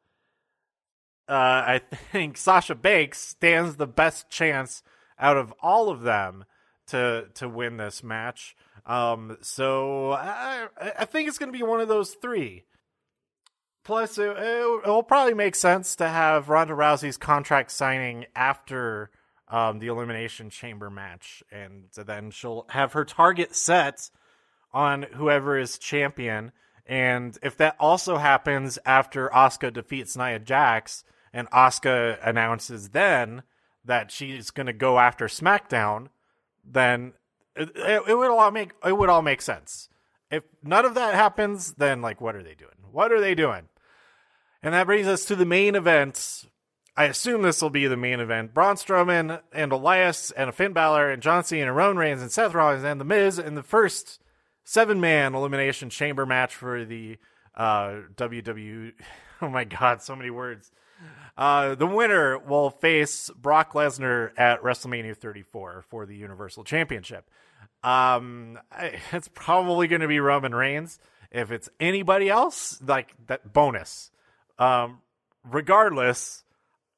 uh, 1.28 1.34
I 1.34 1.82
think 2.12 2.38
Sasha 2.38 2.76
Banks 2.76 3.20
stands 3.20 3.76
the 3.76 3.88
best 3.88 4.30
chance 4.30 4.84
out 5.20 5.38
of 5.38 5.54
all 5.62 5.90
of 5.90 6.02
them 6.02 6.46
to 6.88 7.28
to 7.36 7.48
win 7.48 7.78
this 7.78 8.04
match. 8.04 8.56
Um, 8.86 9.38
so 9.42 10.12
I, 10.12 10.68
I 11.00 11.06
think 11.06 11.28
it's 11.28 11.38
going 11.38 11.52
to 11.52 11.58
be 11.58 11.64
one 11.64 11.80
of 11.80 11.88
those 11.88 12.16
three. 12.16 12.66
Plus, 13.84 14.18
it, 14.18 14.36
it, 14.38 14.88
will 14.88 15.04
probably 15.04 15.34
make 15.34 15.56
sense 15.56 15.96
to 15.98 16.08
have 16.08 16.50
Ronda 16.50 16.74
Rousey's 16.74 17.18
contract 17.18 17.70
signing 17.72 18.26
after 18.36 19.10
um, 19.50 19.80
the 19.80 19.88
Elimination 19.88 20.50
Chamber 20.50 20.90
match, 20.90 21.44
and 21.52 21.86
then 21.96 22.32
she'll 22.32 22.66
have 22.70 22.94
her 22.94 23.04
target 23.04 23.56
set 23.56 24.10
on 24.74 25.04
whoever 25.14 25.58
is 25.58 25.78
champion. 25.78 26.54
And 26.86 27.38
if 27.44 27.58
that 27.58 27.76
also 27.80 28.18
happens 28.18 28.80
after 28.86 29.30
Asuka 29.30 29.72
defeats 29.72 30.18
Nia 30.18 30.40
Jax, 30.40 31.04
and 31.34 31.50
Asuka 31.50 32.18
announces 32.24 32.90
then 32.90 33.44
that 33.84 34.12
she's 34.12 34.52
going 34.52 34.68
to 34.68 34.74
go 34.74 35.00
after 35.00 35.26
SmackDown, 35.26 36.08
then 36.64 37.14
it, 37.56 37.70
it, 37.76 38.04
it, 38.08 38.18
would 38.18 38.30
all 38.30 38.52
make 38.52 38.72
it 38.86 38.98
would 38.98 39.10
all 39.10 39.22
make 39.22 39.42
sense. 39.42 39.90
If 40.32 40.44
none 40.64 40.86
of 40.86 40.96
that 40.96 41.16
happens, 41.16 41.74
then 41.74 42.02
like 42.02 42.22
what 42.22 42.36
are 42.36 42.44
they 42.44 42.56
doing? 42.56 42.72
What 42.92 43.12
are 43.12 43.20
they 43.20 43.36
doing? 43.36 43.70
And 44.62 44.74
that 44.74 44.86
brings 44.86 45.08
us 45.08 45.26
to 45.26 45.36
the 45.36 45.46
main 45.46 45.76
event. 45.76 46.46
I 46.96 47.06
assume 47.06 47.42
this 47.42 47.62
will 47.62 47.72
be 47.72 47.88
the 47.88 47.98
main 47.98 48.20
event. 48.20 48.54
Braun 48.54 48.76
Strowman 48.76 49.42
and 49.52 49.72
Elias 49.72 50.32
and 50.32 50.54
Finn 50.54 50.74
Balor 50.74 51.12
and 51.12 51.22
John 51.22 51.44
Cena 51.44 51.68
and 51.68 51.76
Roman 51.76 51.98
Reigns 51.98 52.22
and 52.22 52.32
Seth 52.32 52.54
Rollins 52.54 52.84
and 52.84 53.02
The 53.02 53.06
Miz 53.06 53.40
in 53.40 53.56
the 53.56 53.64
first 53.64 54.22
seven 54.64 55.02
man 55.02 55.34
elimination 55.34 55.90
chamber 55.90 56.26
match 56.26 56.56
for 56.56 56.86
the 56.86 57.18
uh, 57.56 58.02
WWE. 58.16 58.94
Oh 59.42 59.50
my 59.50 59.66
God, 59.66 60.02
so 60.02 60.16
many 60.16 60.30
words. 60.30 60.72
Uh, 61.38 61.76
the 61.76 61.88
winner 61.88 62.38
will 62.38 62.70
face 62.70 63.30
Brock 63.36 63.74
Lesnar 63.74 64.32
at 64.38 64.62
WrestleMania 64.62 65.18
34 65.18 65.86
for 65.90 66.06
the 66.06 66.16
Universal 66.16 66.64
Championship. 66.64 67.30
Um, 67.84 68.60
it's 69.12 69.30
probably 69.34 69.88
going 69.88 70.02
to 70.02 70.08
be 70.08 70.20
Roman 70.20 70.54
Reigns. 70.54 71.00
If 71.32 71.52
it's 71.52 71.70
anybody 71.80 72.30
else, 72.30 72.80
like 72.86 73.14
that 73.28 73.52
bonus. 73.54 74.12
Um, 74.60 75.02
regardless, 75.44 76.44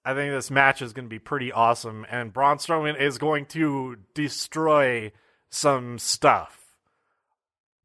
I 0.04 0.14
think 0.14 0.34
this 0.34 0.52
match 0.52 0.82
is 0.82 0.94
going 0.94 1.06
to 1.06 1.10
be 1.10 1.20
pretty 1.20 1.52
awesome, 1.52 2.06
and 2.10 2.34
Braun 2.34 2.58
Strowman 2.58 3.00
is 3.00 3.18
going 3.18 3.46
to 3.48 3.98
destroy 4.14 5.12
some 5.50 5.98
stuff. 5.98 6.62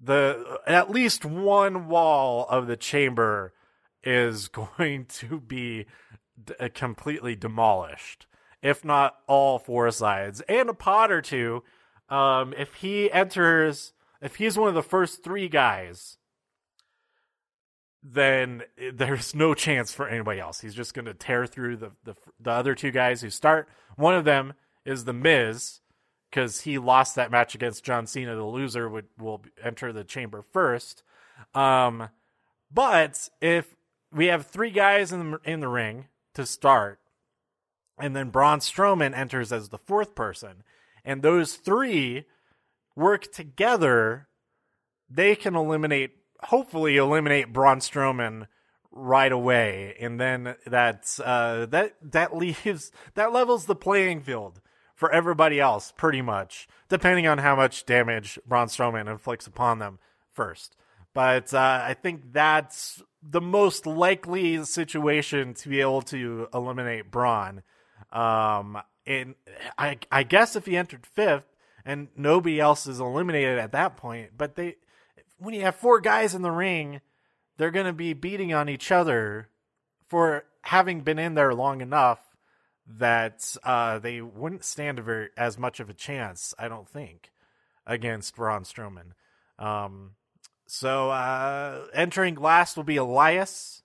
The 0.01 0.61
at 0.67 0.91
least 0.91 1.25
one 1.25 1.87
wall 1.87 2.47
of 2.49 2.67
the 2.67 2.77
chamber 2.77 3.55
is 4.03 4.49
going 4.77 5.07
to 5.07 5.41
be 5.41 5.87
d- 6.45 6.55
uh, 6.59 6.69
completely 6.73 7.37
demolished, 7.37 8.27
if 8.63 8.85
not 8.85 9.17
all 9.27 9.59
four 9.59 9.91
sides, 9.91 10.41
and 10.43 10.69
a 10.69 10.75
pod 10.75 11.11
or 11.11 11.23
two. 11.23 11.63
Um, 12.09 12.55
if 12.57 12.75
he 12.75 13.11
enters, 13.11 13.93
if 14.21 14.37
he's 14.37 14.59
one 14.59 14.69
of 14.69 14.75
the 14.75 14.83
first 14.83 15.23
three 15.23 15.49
guys, 15.49 16.19
then 18.03 18.63
there's 18.93 19.35
no 19.35 19.55
chance 19.55 19.93
for 19.93 20.09
anybody 20.09 20.41
else. 20.41 20.61
He's 20.61 20.75
just 20.75 20.95
going 20.95 21.05
to 21.05 21.15
tear 21.15 21.47
through 21.47 21.77
the, 21.77 21.93
the 22.05 22.15
the 22.41 22.51
other 22.51 22.75
two 22.75 22.91
guys 22.91 23.21
who 23.21 23.31
start. 23.31 23.69
One 23.97 24.15
of 24.15 24.25
them 24.25 24.55
is 24.85 25.05
the 25.05 25.13
Miz 25.13 25.81
because 26.31 26.63
he 26.63 26.79
lost 26.79 27.15
that 27.17 27.31
match 27.31 27.55
against 27.55 27.85
John 27.85 28.07
Cena. 28.07 28.35
The 28.35 28.45
loser 28.45 28.89
would 28.89 29.07
will 29.19 29.43
enter 29.63 29.93
the 29.93 30.05
chamber 30.05 30.43
first. 30.43 31.03
Um, 31.55 32.09
but 32.73 33.29
if 33.41 33.75
we 34.13 34.27
have 34.27 34.47
three 34.47 34.71
guys 34.71 35.13
in 35.13 35.31
the 35.31 35.41
in 35.45 35.61
the 35.61 35.69
ring, 35.69 36.07
to 36.35 36.47
start. 36.47 37.01
And 37.99 38.17
then 38.17 38.31
Braun 38.31 38.61
Strowman 38.61 39.17
enters 39.17 39.53
as 39.53 39.69
the 39.69 39.79
fourth 39.79 40.15
person. 40.15 40.63
And 41.05 41.23
those 41.23 41.55
three 41.55 42.25
work 42.97 43.33
together. 43.33 44.29
They 45.09 45.35
can 45.35 45.57
eliminate, 45.57 46.13
hopefully, 46.45 46.97
eliminate 46.97 47.53
Braun 47.53 47.81
Strowman 47.81 48.47
right 48.93 49.33
away. 49.33 49.97
And 50.01 50.21
then 50.21 50.57
that's, 50.67 51.21
uh, 51.21 51.67
that, 51.71 51.97
that 52.03 52.37
leaves, 52.37 52.93
that 53.15 53.33
levels 53.33 53.67
the 53.67 53.75
playing 53.75 54.23
field 54.23 54.61
for 54.95 55.11
everybody 55.11 55.59
else, 55.59 55.93
pretty 55.97 56.21
much, 56.21 56.69
depending 56.89 57.27
on 57.27 57.39
how 57.39 57.57
much 57.57 57.87
damage 57.87 58.39
Braun 58.47 58.67
Strowman 58.67 59.11
inflicts 59.11 59.47
upon 59.47 59.79
them 59.79 59.99
first. 60.31 60.77
But 61.15 61.53
uh, 61.53 61.83
I 61.85 61.95
think 61.95 62.33
that's 62.33 63.03
the 63.23 63.41
most 63.41 63.87
likely 63.87 64.65
situation 64.65 65.55
to 65.55 65.69
be 65.69 65.81
able 65.81 66.03
to 66.03 66.49
eliminate 66.55 67.11
Braun. 67.11 67.63
Um, 68.13 68.81
and 69.07 69.35
I, 69.77 69.99
I 70.11 70.23
guess 70.23 70.57
if 70.57 70.67
he 70.67 70.77
entered 70.77 71.07
fifth 71.07 71.45
and 71.85 72.09
nobody 72.17 72.61
else 72.61 72.87
is 72.87 73.01
eliminated 73.01 73.59
at 73.59 73.73
that 73.73 73.97
point, 73.97 74.31
but 74.37 74.57
they, 74.57 74.77
when 75.39 75.55
you 75.55 75.63
have 75.63 75.77
four 75.77 76.01
guys 76.01 76.35
in 76.35 76.43
the 76.43 76.51
ring, 76.51 77.01
they're 77.57 77.71
going 77.71 77.87
to 77.87 77.93
be 77.93 78.13
beating 78.13 78.55
on 78.55 78.69
each 78.69 78.93
other 78.93 79.49
for 80.09 80.45
having 80.63 81.01
been 81.01 81.19
in 81.19 81.35
there 81.35 81.55
long 81.55 81.81
enough 81.81 82.21
that 82.87 83.57
uh, 83.65 83.99
they 83.99 84.21
wouldn't 84.21 84.65
stand 84.65 84.99
very, 85.01 85.29
as 85.37 85.59
much 85.59 85.81
of 85.81 85.89
a 85.89 85.95
chance, 85.95 86.55
I 86.59 86.69
don't 86.69 86.89
think, 86.89 87.31
against 87.87 88.35
Braun 88.35 88.65
Strowman. 88.65 89.13
Um, 89.59 90.13
so 90.71 91.11
uh, 91.11 91.87
entering 91.93 92.37
last 92.37 92.77
will 92.77 92.85
be 92.85 92.97
Elias. 92.97 93.83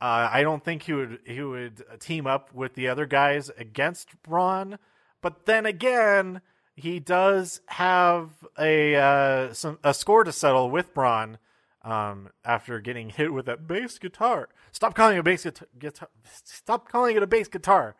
Uh, 0.00 0.28
I 0.30 0.42
don't 0.42 0.64
think 0.64 0.82
he 0.82 0.92
would 0.92 1.18
he 1.26 1.42
would 1.42 1.82
team 1.98 2.24
up 2.24 2.54
with 2.54 2.74
the 2.74 2.86
other 2.86 3.04
guys 3.04 3.50
against 3.58 4.22
Braun, 4.22 4.78
but 5.20 5.46
then 5.46 5.66
again, 5.66 6.40
he 6.76 7.00
does 7.00 7.62
have 7.66 8.30
a 8.56 8.94
uh, 8.94 9.52
some 9.54 9.80
a 9.82 9.92
score 9.92 10.22
to 10.22 10.32
settle 10.32 10.70
with 10.70 10.94
Braun 10.94 11.38
um, 11.82 12.30
after 12.44 12.78
getting 12.80 13.10
hit 13.10 13.32
with 13.32 13.46
that 13.46 13.66
bass 13.66 13.98
guitar. 13.98 14.48
Stop 14.70 14.94
calling 14.94 15.16
it 15.16 15.20
a 15.20 15.24
bass 15.24 15.42
guitar. 15.42 15.68
guitar 15.76 16.08
stop 16.44 16.88
calling 16.88 17.16
it 17.16 17.24
a 17.24 17.26
bass 17.26 17.48
guitar. 17.48 17.96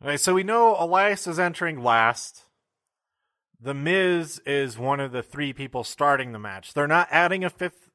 All 0.00 0.08
right, 0.08 0.20
so 0.20 0.34
we 0.34 0.44
know 0.44 0.76
Elias 0.78 1.26
is 1.26 1.40
entering 1.40 1.82
last. 1.82 2.45
The 3.60 3.74
Miz 3.74 4.40
is 4.44 4.78
one 4.78 5.00
of 5.00 5.12
the 5.12 5.22
three 5.22 5.52
people 5.52 5.82
starting 5.84 6.32
the 6.32 6.38
match. 6.38 6.74
They're 6.74 6.86
not 6.86 7.08
adding 7.10 7.44
a 7.44 7.50
fifth 7.50 7.90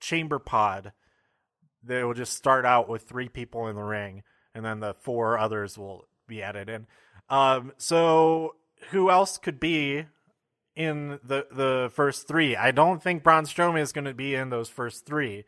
chamber 0.00 0.38
pod. 0.38 0.92
They 1.82 2.02
will 2.02 2.14
just 2.14 2.32
start 2.32 2.64
out 2.64 2.88
with 2.88 3.02
three 3.02 3.28
people 3.28 3.68
in 3.68 3.76
the 3.76 3.82
ring, 3.82 4.22
and 4.54 4.64
then 4.64 4.80
the 4.80 4.94
four 4.94 5.38
others 5.38 5.76
will 5.76 6.06
be 6.26 6.42
added 6.42 6.68
in. 6.68 6.86
Um, 7.28 7.72
so 7.76 8.54
who 8.90 9.10
else 9.10 9.36
could 9.38 9.60
be 9.60 10.06
in 10.74 11.20
the 11.22 11.46
the 11.50 11.90
first 11.92 12.26
three? 12.26 12.56
I 12.56 12.70
don't 12.70 13.02
think 13.02 13.22
Braun 13.22 13.44
Strowman 13.44 13.80
is 13.80 13.92
going 13.92 14.06
to 14.06 14.14
be 14.14 14.34
in 14.34 14.50
those 14.50 14.68
first 14.68 15.04
three. 15.04 15.44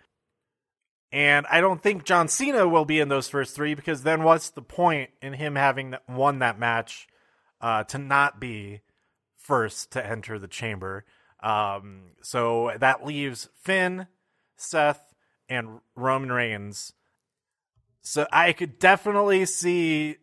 And 1.12 1.46
I 1.50 1.60
don't 1.60 1.82
think 1.82 2.04
John 2.04 2.28
Cena 2.28 2.68
will 2.68 2.84
be 2.84 3.00
in 3.00 3.08
those 3.08 3.28
first 3.28 3.54
three 3.54 3.75
because 3.75 4.02
then 4.02 4.22
what's 4.22 4.50
the 4.50 4.60
point 4.60 5.10
in 5.22 5.34
him 5.34 5.54
having 5.54 5.94
won 6.08 6.40
that 6.40 6.58
match 6.58 7.06
uh, 7.60 7.84
to 7.84 7.98
not 7.98 8.40
be 8.40 8.80
first 9.46 9.92
to 9.92 10.04
enter 10.04 10.38
the 10.38 10.48
chamber? 10.48 11.04
Um, 11.40 12.12
so 12.22 12.72
that 12.78 13.06
leaves 13.06 13.48
Finn, 13.54 14.06
Seth, 14.56 15.14
and 15.48 15.80
Roman 15.94 16.32
Reigns. 16.32 16.92
So 18.00 18.26
I 18.32 18.52
could 18.52 18.78
definitely 18.78 19.44
see 19.46 20.16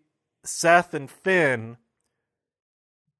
Seth 0.43 0.93
and 0.93 1.09
Finn 1.09 1.77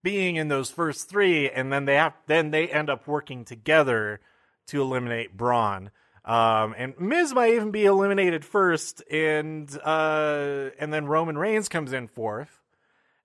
being 0.03 0.35
in 0.35 0.49
those 0.49 0.69
first 0.69 1.09
three, 1.09 1.49
and 1.49 1.71
then 1.71 1.85
they 1.85 1.95
have 1.95 2.13
then 2.27 2.51
they 2.51 2.67
end 2.67 2.89
up 2.89 3.07
working 3.07 3.45
together 3.45 4.19
to 4.67 4.81
eliminate 4.81 5.35
Braun. 5.35 5.91
Um, 6.25 6.73
and 6.77 6.97
Miz 6.99 7.33
might 7.33 7.53
even 7.53 7.71
be 7.71 7.85
eliminated 7.85 8.45
first, 8.45 9.01
and 9.09 9.69
uh, 9.83 10.69
and 10.79 10.93
then 10.93 11.05
Roman 11.05 11.37
Reigns 11.37 11.67
comes 11.69 11.93
in 11.93 12.07
fourth, 12.07 12.62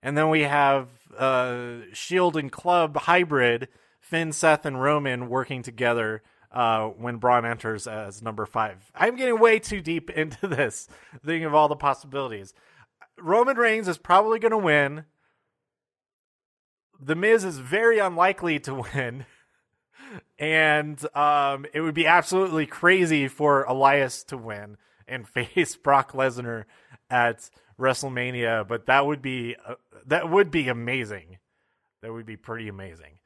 and 0.01 0.17
then 0.17 0.29
we 0.29 0.41
have 0.41 0.89
uh, 1.17 1.77
Shield 1.93 2.37
and 2.37 2.51
Club 2.51 2.95
hybrid, 2.97 3.67
Finn, 3.99 4.31
Seth, 4.31 4.65
and 4.65 4.81
Roman 4.81 5.29
working 5.29 5.61
together 5.63 6.21
uh, 6.51 6.87
when 6.87 7.17
Braun 7.17 7.45
enters 7.45 7.87
as 7.87 8.21
number 8.21 8.45
five. 8.45 8.91
I'm 8.95 9.15
getting 9.15 9.39
way 9.39 9.59
too 9.59 9.81
deep 9.81 10.09
into 10.15 10.47
this, 10.47 10.87
thinking 11.25 11.45
of 11.45 11.53
all 11.53 11.67
the 11.67 11.75
possibilities. 11.75 12.53
Roman 13.19 13.57
Reigns 13.57 13.87
is 13.87 13.97
probably 13.97 14.39
going 14.39 14.51
to 14.51 14.57
win. 14.57 15.05
The 17.01 17.15
Miz 17.15 17.43
is 17.43 17.57
very 17.57 17.99
unlikely 17.99 18.59
to 18.61 18.85
win 18.93 19.25
and 20.37 21.03
um, 21.15 21.65
it 21.73 21.81
would 21.81 21.93
be 21.93 22.07
absolutely 22.07 22.65
crazy 22.65 23.27
for 23.27 23.63
Elias 23.63 24.23
to 24.25 24.37
win 24.37 24.77
and 25.07 25.27
face 25.27 25.75
Brock 25.75 26.13
Lesnar 26.13 26.65
at 27.09 27.49
WrestleMania, 27.79 28.67
but 28.67 28.85
that 28.87 29.05
would 29.05 29.21
be 29.21 29.55
uh, 29.65 29.75
that 30.05 30.29
would 30.29 30.51
be 30.51 30.67
amazing. 30.67 31.37
That 32.01 32.13
would 32.13 32.25
be 32.25 32.37
pretty 32.37 32.67
amazing. 32.67 33.19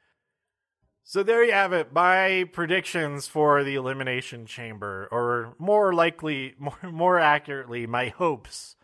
So 1.04 1.22
there 1.22 1.44
you 1.44 1.52
have 1.52 1.74
it. 1.74 1.92
My 1.92 2.50
predictions 2.54 3.28
for 3.28 3.64
the 3.64 3.76
Elimination 3.76 4.46
Chamber, 4.46 5.08
or 5.12 5.56
more 5.60 5.94
likely, 5.94 6.56
more 6.60 6.78
more 6.84 7.20
accurately, 7.20 7.88
my 7.88 8.10
hopes 8.10 8.76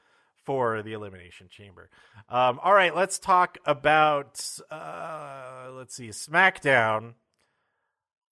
for 0.46 0.82
the 0.82 0.94
Elimination 0.94 1.48
Chamber. 1.50 1.90
Um, 2.28 2.60
all 2.64 2.74
right, 2.74 2.96
let's 2.96 3.20
talk 3.20 3.58
about 3.66 4.44
uh, 4.70 5.70
let's 5.72 5.96
see, 5.96 6.10
SmackDown 6.10 7.14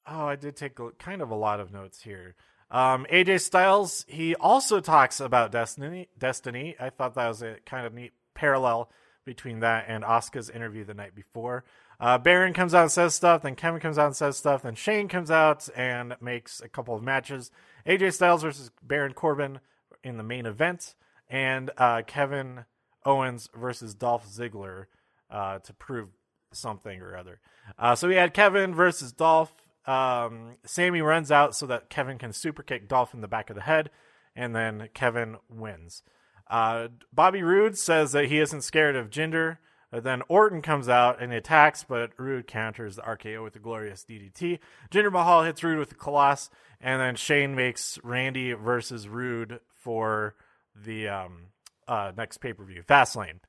Oh, 0.10 0.26
I 0.26 0.38
did 0.38 0.56
take 0.56 0.80
kind 1.00 1.22
of 1.22 1.32
a 1.32 1.36
lot 1.36 1.60
of 1.60 1.74
notes 1.74 2.02
here. 2.02 2.36
Um, 2.70 3.06
AJ 3.12 3.42
Styles, 3.42 4.06
he 4.08 4.36
also 4.36 4.80
talks 4.80 5.20
about 5.20 5.52
Destiny. 5.52 6.10
Destiny. 6.18 6.76
I 6.80 6.90
thought 6.90 7.16
that 7.16 7.28
was 7.28 7.42
a 7.42 7.58
kind 7.66 7.86
of 7.86 7.94
neat 7.94 8.14
parallel 8.34 8.92
between 9.26 9.60
that 9.60 9.86
and 9.88 10.04
Asuka's 10.04 10.50
interview 10.50 10.84
the 10.84 10.94
night 10.94 11.16
before. 11.16 11.64
Uh, 12.00 12.18
Baron 12.18 12.54
comes 12.54 12.74
out 12.74 12.84
and 12.84 12.92
says 12.92 13.16
stuff, 13.16 13.42
then 13.42 13.56
Kevin 13.56 13.80
comes 13.80 13.98
out 13.98 14.08
and 14.08 14.16
says 14.16 14.38
stuff, 14.38 14.62
then 14.62 14.76
Shane 14.76 15.08
comes 15.08 15.32
out 15.32 15.68
and 15.76 16.16
makes 16.22 16.62
a 16.62 16.70
couple 16.70 16.94
of 16.96 17.02
matches. 17.02 17.52
AJ 17.88 18.14
Styles 18.14 18.44
versus 18.44 18.72
Baron 18.84 19.14
Corbin 19.14 19.60
in 20.04 20.18
the 20.18 20.24
main 20.24 20.46
event, 20.46 20.94
and 21.28 21.72
uh, 21.78 22.04
Kevin 22.06 22.66
Owens 23.04 23.50
versus 23.56 23.96
Dolph 23.96 24.28
Ziggler 24.28 24.86
uh, 25.32 25.60
to 25.60 25.74
prove 25.74 26.10
something 26.54 27.02
or 27.02 27.18
other. 27.18 27.40
Uh, 27.80 27.96
so 27.96 28.08
we 28.08 28.16
had 28.16 28.34
Kevin 28.34 28.76
versus 28.76 29.12
Dolph 29.12 29.54
um, 29.88 30.58
Sami 30.66 31.02
runs 31.02 31.32
out 31.32 31.56
so 31.56 31.66
that 31.68 31.90
Kevin 31.90 32.18
can 32.18 32.34
super 32.34 32.62
kick 32.62 32.90
Dolph 32.90 33.14
in 33.14 33.22
the 33.22 33.28
back 33.28 33.50
of 33.50 33.56
the 33.56 33.62
head, 33.62 33.90
and 34.36 34.54
then 34.54 34.90
Kevin 34.94 35.38
wins. 35.50 36.04
Uh, 36.50 36.90
Bobby 37.14 37.42
Roode 37.42 37.78
says 37.78 38.12
that 38.12 38.26
he 38.26 38.40
isn't 38.40 38.62
scared 38.62 38.96
of 38.96 39.10
Jinder. 39.10 39.58
Uh, 39.92 40.02
then 40.02 40.22
Orton 40.28 40.62
comes 40.62 40.90
out 40.90 41.22
and 41.22 41.32
attacks, 41.32 41.86
but 41.88 42.12
Roode 42.18 42.48
counters 42.48 42.98
the 42.98 43.02
RKO 43.02 43.44
with 43.44 43.54
the 43.54 43.60
glorious 43.60 44.06
DDT. 44.08 44.60
Jinder 44.92 45.12
Mahal 45.12 45.44
hits 45.44 45.64
Roode 45.64 45.80
with 45.80 45.90
the 45.90 45.96
Khallas, 45.96 46.50
and 46.82 47.02
then 47.02 47.16
Shane 47.16 47.56
makes 47.56 47.98
Randy 48.04 48.52
versus 48.52 49.08
Roode 49.08 49.62
for 49.74 50.36
the 50.76 51.08
um, 51.08 51.48
uh, 51.88 52.12
next 52.18 52.40
pay 52.40 52.52
per 52.52 52.66
view, 52.66 52.84
Fastlane. 52.84 53.40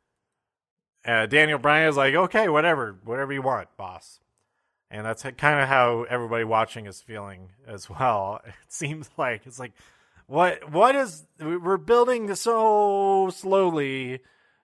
Uh, 1.05 1.27
Daniel 1.27 1.59
Bryan 1.59 1.89
is 1.89 1.97
like, 1.97 2.15
okay, 2.15 2.49
whatever, 2.49 2.97
whatever 3.05 3.33
you 3.33 3.43
want, 3.43 3.69
boss 3.77 4.21
and 4.91 5.05
that's 5.05 5.23
kind 5.23 5.61
of 5.61 5.69
how 5.69 6.05
everybody 6.09 6.45
watching 6.45 6.87
is 6.87 7.01
feeling 7.01 7.51
as 7.67 7.89
well. 7.91 8.41
It 8.47 8.73
seems 8.73 9.11
like 9.17 9.47
it's 9.47 9.59
like 9.59 9.73
what 10.27 10.71
what 10.71 10.95
is 10.95 11.27
we're 11.41 11.77
building 11.77 12.35
so 12.35 13.31
slowly 13.35 14.21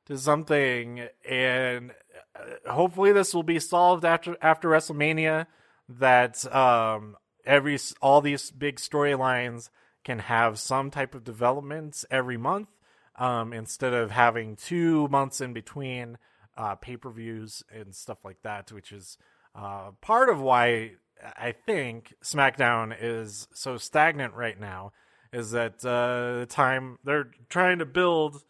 to 0.06 0.18
something, 0.18 1.08
and 1.28 1.92
uh, 2.36 2.70
hopefully 2.70 3.12
this 3.12 3.34
will 3.34 3.42
be 3.42 3.58
solved 3.58 4.04
after 4.04 4.36
after 4.42 4.68
WrestleMania. 4.68 5.46
That 5.88 6.52
um, 6.54 7.16
every 7.44 7.78
all 8.00 8.20
these 8.20 8.50
big 8.50 8.76
storylines 8.76 9.68
can 10.04 10.18
have 10.20 10.58
some 10.58 10.90
type 10.90 11.14
of 11.14 11.24
developments 11.24 12.04
every 12.10 12.36
month 12.36 12.68
um, 13.16 13.52
instead 13.52 13.94
of 13.94 14.10
having 14.10 14.56
two 14.56 15.08
months 15.08 15.40
in 15.40 15.52
between 15.52 16.18
uh, 16.56 16.74
pay 16.74 16.96
per 16.96 17.10
views 17.10 17.62
and 17.72 17.94
stuff 17.94 18.18
like 18.24 18.42
that, 18.42 18.70
which 18.72 18.92
is 18.92 19.18
uh, 19.54 19.92
part 20.00 20.28
of 20.28 20.40
why 20.40 20.92
I 21.36 21.52
think 21.52 22.14
SmackDown 22.22 22.96
is 22.98 23.48
so 23.54 23.76
stagnant 23.76 24.34
right 24.34 24.58
now 24.58 24.92
is 25.32 25.50
that 25.52 25.84
uh, 25.84 26.40
the 26.40 26.46
time 26.48 26.98
they're 27.04 27.30
trying 27.48 27.78
to 27.78 27.86
build 27.86 28.42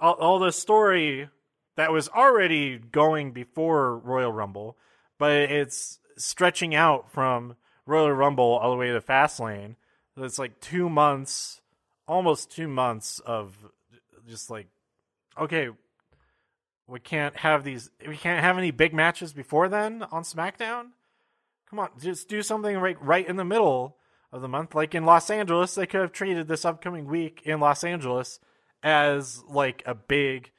all, 0.00 0.14
all 0.14 0.38
the 0.38 0.52
story 0.52 1.28
that 1.76 1.92
was 1.92 2.08
already 2.08 2.78
going 2.78 3.32
before 3.32 3.98
Royal 3.98 4.32
Rumble, 4.32 4.76
but 5.18 5.32
it's 5.32 5.98
stretching 6.16 6.74
out 6.74 7.10
from 7.10 7.56
Royal 7.86 8.12
Rumble 8.12 8.58
all 8.58 8.70
the 8.70 8.76
way 8.76 8.92
to 8.92 9.00
Fastlane. 9.00 9.76
It's 10.16 10.38
like 10.38 10.60
two 10.60 10.88
months, 10.90 11.60
almost 12.06 12.50
two 12.50 12.68
months 12.68 13.18
of 13.20 13.56
just 14.28 14.50
like, 14.50 14.68
okay, 15.40 15.70
we 16.92 17.00
can't 17.00 17.36
have 17.38 17.64
these. 17.64 17.90
We 18.06 18.16
can't 18.16 18.44
have 18.44 18.58
any 18.58 18.70
big 18.70 18.92
matches 18.92 19.32
before 19.32 19.68
then 19.68 20.04
on 20.12 20.22
SmackDown. 20.22 20.88
Come 21.68 21.78
on, 21.78 21.88
just 21.98 22.28
do 22.28 22.42
something 22.42 22.76
right 22.76 23.02
right 23.02 23.26
in 23.26 23.36
the 23.36 23.44
middle 23.44 23.96
of 24.30 24.42
the 24.42 24.48
month, 24.48 24.74
like 24.74 24.94
in 24.94 25.06
Los 25.06 25.30
Angeles. 25.30 25.74
They 25.74 25.86
could 25.86 26.02
have 26.02 26.12
treated 26.12 26.48
this 26.48 26.66
upcoming 26.66 27.06
week 27.06 27.42
in 27.44 27.60
Los 27.60 27.82
Angeles 27.82 28.40
as 28.82 29.42
like 29.48 29.82
a 29.86 29.94
big, 29.94 30.50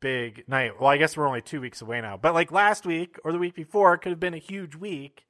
big 0.00 0.44
night. 0.48 0.80
Well, 0.80 0.90
I 0.90 0.96
guess 0.96 1.16
we're 1.16 1.28
only 1.28 1.42
two 1.42 1.60
weeks 1.60 1.80
away 1.80 2.00
now, 2.00 2.16
but 2.16 2.34
like 2.34 2.50
last 2.50 2.84
week 2.84 3.16
or 3.24 3.30
the 3.30 3.38
week 3.38 3.54
before 3.54 3.96
could 3.98 4.10
have 4.10 4.20
been 4.20 4.34
a 4.34 4.38
huge 4.38 4.74
week. 4.74 5.26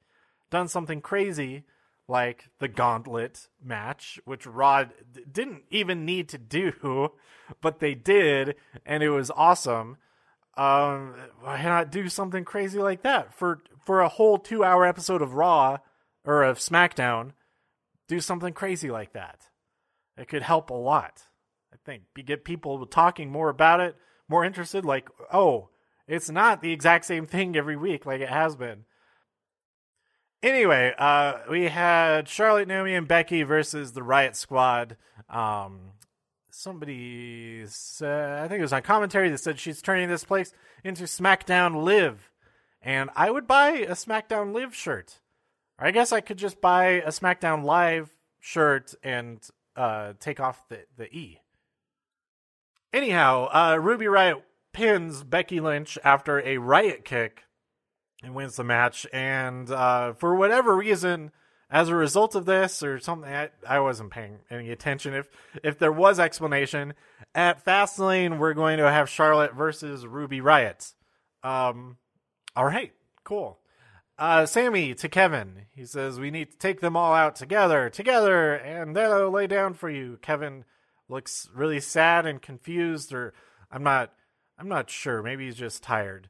Done 0.49 0.67
something 0.67 0.99
crazy 0.99 1.63
like 2.07 2.49
the 2.57 2.67
gauntlet 2.67 3.47
match, 3.63 4.19
which 4.25 4.47
Rod 4.47 4.89
didn't 5.31 5.61
even 5.69 6.05
need 6.05 6.27
to 6.29 6.39
do, 6.39 7.11
but 7.61 7.79
they 7.79 7.93
did, 7.93 8.55
and 8.83 9.03
it 9.03 9.11
was 9.11 9.29
awesome. 9.29 9.97
Um, 10.57 11.15
why 11.41 11.61
not 11.63 11.91
do 11.91 12.09
something 12.09 12.43
crazy 12.43 12.79
like 12.79 13.03
that 13.03 13.33
for 13.33 13.61
for 13.85 14.01
a 14.01 14.09
whole 14.09 14.37
two 14.37 14.63
hour 14.63 14.85
episode 14.85 15.21
of 15.21 15.33
Raw 15.33 15.77
or 16.25 16.43
of 16.43 16.59
SmackDown? 16.59 17.31
Do 18.07 18.19
something 18.19 18.53
crazy 18.53 18.89
like 18.89 19.13
that. 19.13 19.47
It 20.17 20.27
could 20.27 20.41
help 20.41 20.69
a 20.69 20.73
lot. 20.73 21.23
I 21.73 21.77
think 21.85 22.03
you 22.17 22.23
get 22.23 22.43
people 22.43 22.85
talking 22.85 23.31
more 23.31 23.49
about 23.49 23.79
it, 23.79 23.95
more 24.27 24.43
interested. 24.43 24.83
Like, 24.83 25.07
oh, 25.31 25.69
it's 26.07 26.29
not 26.29 26.61
the 26.61 26.71
exact 26.71 27.05
same 27.05 27.25
thing 27.25 27.55
every 27.55 27.77
week 27.77 28.05
like 28.05 28.19
it 28.19 28.29
has 28.29 28.55
been. 28.55 28.85
Anyway, 30.41 30.93
uh, 30.97 31.39
we 31.49 31.65
had 31.65 32.27
Charlotte, 32.27 32.67
Naomi, 32.67 32.95
and 32.95 33.07
Becky 33.07 33.43
versus 33.43 33.91
the 33.91 34.01
Riott 34.01 34.35
Squad. 34.35 34.97
Um, 35.29 35.91
somebody 36.59 37.63
said, 37.67 38.39
I 38.39 38.47
think 38.49 38.59
it 38.59 38.63
was 38.63 38.73
on 38.73 38.81
commentary 38.81 39.29
that 39.29 39.37
said 39.37 39.59
she's 39.59 39.81
turning 39.81 40.09
this 40.09 40.25
place 40.25 40.51
into 40.83 41.03
SmackDown 41.03 41.83
Live. 41.83 42.31
And 42.81 43.09
I 43.15 43.31
would 43.31 43.47
buy 43.47 43.69
a 43.69 43.91
SmackDown 43.91 44.53
Live 44.53 44.75
shirt 44.75 45.19
Or 45.79 45.87
I 45.87 45.91
guess 45.91 46.11
I 46.11 46.19
could 46.19 46.37
just 46.37 46.59
buy 46.59 46.85
a 46.85 47.09
SmackDown 47.09 47.63
Live 47.63 48.13
shirt 48.39 48.93
and 49.03 49.39
uh, 49.77 50.13
take 50.19 50.41
off 50.41 50.67
the, 50.67 50.79
the 50.97 51.05
E. 51.15 51.39
Anyhow, 52.91 53.47
uh, 53.53 53.77
Ruby 53.79 54.05
Riott 54.05 54.41
pins 54.73 55.23
Becky 55.23 55.61
Lynch 55.61 55.97
after 56.03 56.41
a 56.41 56.57
riot 56.57 57.05
kick 57.05 57.43
and 58.21 58.35
wins 58.35 58.57
the 58.57 58.65
match. 58.65 59.07
And 59.13 59.71
uh, 59.71 60.11
for 60.13 60.35
whatever 60.35 60.75
reason, 60.75 61.31
as 61.71 61.89
a 61.89 61.95
result 61.95 62.35
of 62.35 62.45
this 62.45 62.81
or 62.81 62.99
something, 62.99 63.31
I, 63.31 63.49
I 63.67 63.79
wasn't 63.79 64.11
paying 64.11 64.39
any 64.49 64.71
attention. 64.71 65.13
If 65.13 65.29
if 65.63 65.77
there 65.77 65.91
was 65.91 66.19
explanation 66.19 66.93
at 67.35 67.63
Fastlane, 67.63 68.39
we're 68.39 68.53
going 68.53 68.77
to 68.77 68.89
have 68.89 69.09
Charlotte 69.09 69.53
versus 69.53 70.05
Ruby 70.07 70.41
Riott. 70.41 70.93
Um, 71.43 71.97
all 72.55 72.65
right, 72.65 72.91
cool. 73.23 73.59
Uh, 74.17 74.45
Sami 74.45 74.93
to 74.95 75.07
Kevin. 75.07 75.67
He 75.73 75.85
says 75.85 76.19
we 76.19 76.31
need 76.31 76.51
to 76.51 76.57
take 76.57 76.81
them 76.81 76.97
all 76.97 77.13
out 77.13 77.35
together, 77.35 77.89
together, 77.89 78.53
and 78.55 78.95
then 78.95 79.11
I'll 79.11 79.31
lay 79.31 79.47
down 79.47 79.75
for 79.75 79.89
you. 79.89 80.17
Kevin 80.21 80.65
looks 81.07 81.49
really 81.53 81.79
sad 81.79 82.25
and 82.25 82.41
confused, 82.41 83.13
or 83.13 83.33
I'm 83.71 83.83
not. 83.83 84.11
I'm 84.57 84.67
not 84.67 84.89
sure. 84.89 85.23
Maybe 85.23 85.45
he's 85.45 85.55
just 85.55 85.83
tired. 85.83 86.29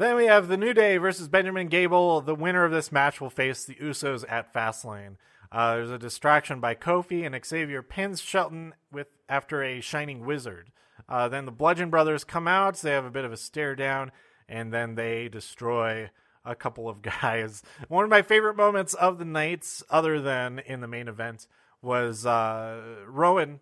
Then 0.00 0.16
we 0.16 0.24
have 0.24 0.48
the 0.48 0.56
New 0.56 0.72
Day 0.72 0.96
versus 0.96 1.28
Benjamin 1.28 1.68
Gable. 1.68 2.22
The 2.22 2.34
winner 2.34 2.64
of 2.64 2.72
this 2.72 2.90
match 2.90 3.20
will 3.20 3.28
face 3.28 3.66
the 3.66 3.74
Usos 3.74 4.24
at 4.26 4.50
Fastlane. 4.50 5.16
Uh, 5.52 5.74
there's 5.74 5.90
a 5.90 5.98
distraction 5.98 6.58
by 6.58 6.74
Kofi 6.74 7.26
and 7.26 7.38
Xavier 7.44 7.82
pins 7.82 8.22
Shelton 8.22 8.72
with 8.90 9.08
after 9.28 9.62
a 9.62 9.82
shining 9.82 10.24
wizard. 10.24 10.70
Uh, 11.06 11.28
then 11.28 11.44
the 11.44 11.52
Bludgeon 11.52 11.90
Brothers 11.90 12.24
come 12.24 12.48
out. 12.48 12.76
They 12.76 12.92
have 12.92 13.04
a 13.04 13.10
bit 13.10 13.26
of 13.26 13.32
a 13.34 13.36
stare 13.36 13.76
down, 13.76 14.10
and 14.48 14.72
then 14.72 14.94
they 14.94 15.28
destroy 15.28 16.08
a 16.46 16.54
couple 16.54 16.88
of 16.88 17.02
guys. 17.20 17.62
One 17.88 18.04
of 18.04 18.10
my 18.10 18.22
favorite 18.22 18.56
moments 18.56 18.94
of 18.94 19.18
the 19.18 19.26
nights, 19.26 19.82
other 19.90 20.18
than 20.18 20.60
in 20.60 20.80
the 20.80 20.88
main 20.88 21.08
event, 21.08 21.46
was 21.82 22.24
uh, 22.24 23.02
Rowan 23.06 23.60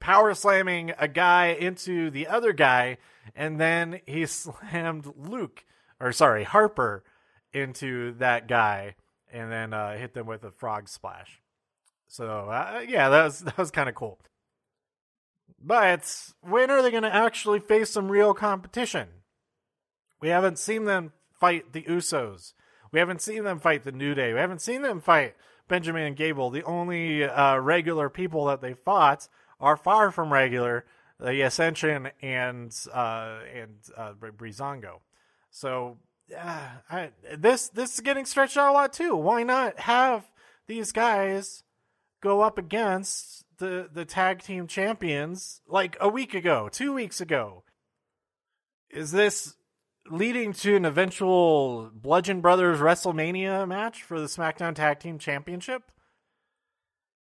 power 0.00 0.34
slamming 0.34 0.92
a 0.98 1.08
guy 1.08 1.46
into 1.46 2.10
the 2.10 2.26
other 2.26 2.52
guy, 2.52 2.98
and 3.34 3.58
then 3.58 4.02
he 4.04 4.26
slammed 4.26 5.10
Luke 5.16 5.64
or 6.00 6.12
sorry, 6.12 6.44
Harper 6.44 7.04
into 7.52 8.12
that 8.18 8.48
guy 8.48 8.94
and 9.32 9.50
then 9.50 9.72
uh, 9.72 9.96
hit 9.96 10.14
them 10.14 10.26
with 10.26 10.44
a 10.44 10.50
frog 10.50 10.88
splash. 10.88 11.40
So 12.06 12.48
uh, 12.50 12.82
yeah, 12.86 13.08
that 13.08 13.24
was 13.24 13.38
that 13.44 13.58
was 13.58 13.70
kind 13.70 13.88
of 13.88 13.94
cool. 13.94 14.18
But 15.60 16.32
when 16.40 16.70
are 16.70 16.82
they 16.82 16.90
going 16.90 17.02
to 17.02 17.14
actually 17.14 17.58
face 17.58 17.90
some 17.90 18.10
real 18.10 18.32
competition? 18.32 19.08
We 20.20 20.28
haven't 20.28 20.58
seen 20.58 20.84
them 20.84 21.12
fight 21.38 21.72
the 21.72 21.82
Usos. 21.82 22.52
We 22.92 23.00
haven't 23.00 23.22
seen 23.22 23.44
them 23.44 23.58
fight 23.58 23.84
the 23.84 23.92
New 23.92 24.14
Day. 24.14 24.32
We 24.32 24.38
haven't 24.38 24.62
seen 24.62 24.82
them 24.82 25.00
fight 25.00 25.34
Benjamin 25.68 26.04
and 26.04 26.16
Gable. 26.16 26.50
The 26.50 26.64
only 26.64 27.24
uh, 27.24 27.58
regular 27.58 28.08
people 28.08 28.46
that 28.46 28.62
they 28.62 28.74
fought 28.74 29.28
are 29.60 29.76
far 29.76 30.10
from 30.10 30.32
regular. 30.32 30.84
The 31.20 31.42
Ascension 31.42 32.10
and 32.22 32.72
uh, 32.92 33.38
and 33.52 33.74
uh, 33.96 34.12
Breezango. 34.12 35.00
So 35.50 35.98
I, 36.36 37.10
this 37.36 37.68
this 37.68 37.94
is 37.94 38.00
getting 38.00 38.26
stretched 38.26 38.56
out 38.56 38.70
a 38.70 38.72
lot 38.72 38.92
too. 38.92 39.16
Why 39.16 39.42
not 39.42 39.80
have 39.80 40.24
these 40.66 40.92
guys 40.92 41.62
go 42.20 42.40
up 42.40 42.58
against 42.58 43.44
the 43.58 43.88
the 43.92 44.04
tag 44.04 44.42
team 44.42 44.66
champions 44.66 45.62
like 45.66 45.96
a 46.00 46.08
week 46.08 46.34
ago, 46.34 46.68
two 46.70 46.92
weeks 46.92 47.20
ago? 47.20 47.64
Is 48.90 49.10
this 49.10 49.56
leading 50.10 50.52
to 50.54 50.76
an 50.76 50.84
eventual 50.84 51.90
Bludgeon 51.92 52.40
Brothers 52.40 52.78
WrestleMania 52.78 53.68
match 53.68 54.02
for 54.02 54.18
the 54.20 54.26
SmackDown 54.26 54.74
Tag 54.74 55.00
Team 55.00 55.18
Championship? 55.18 55.90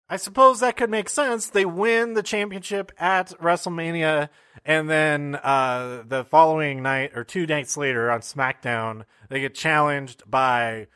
I 0.08 0.16
suppose 0.16 0.60
that 0.60 0.76
could 0.76 0.90
make 0.90 1.08
sense. 1.08 1.48
They 1.48 1.64
win 1.64 2.14
the 2.14 2.22
championship 2.22 2.92
at 2.96 3.30
WrestleMania, 3.40 4.28
and 4.64 4.88
then 4.88 5.34
uh, 5.34 6.04
the 6.06 6.24
following 6.24 6.80
night 6.82 7.10
or 7.16 7.24
two 7.24 7.44
nights 7.44 7.76
later 7.76 8.08
on 8.10 8.20
SmackDown, 8.20 9.04
they 9.28 9.40
get 9.40 9.56
challenged 9.56 10.22
by 10.30 10.86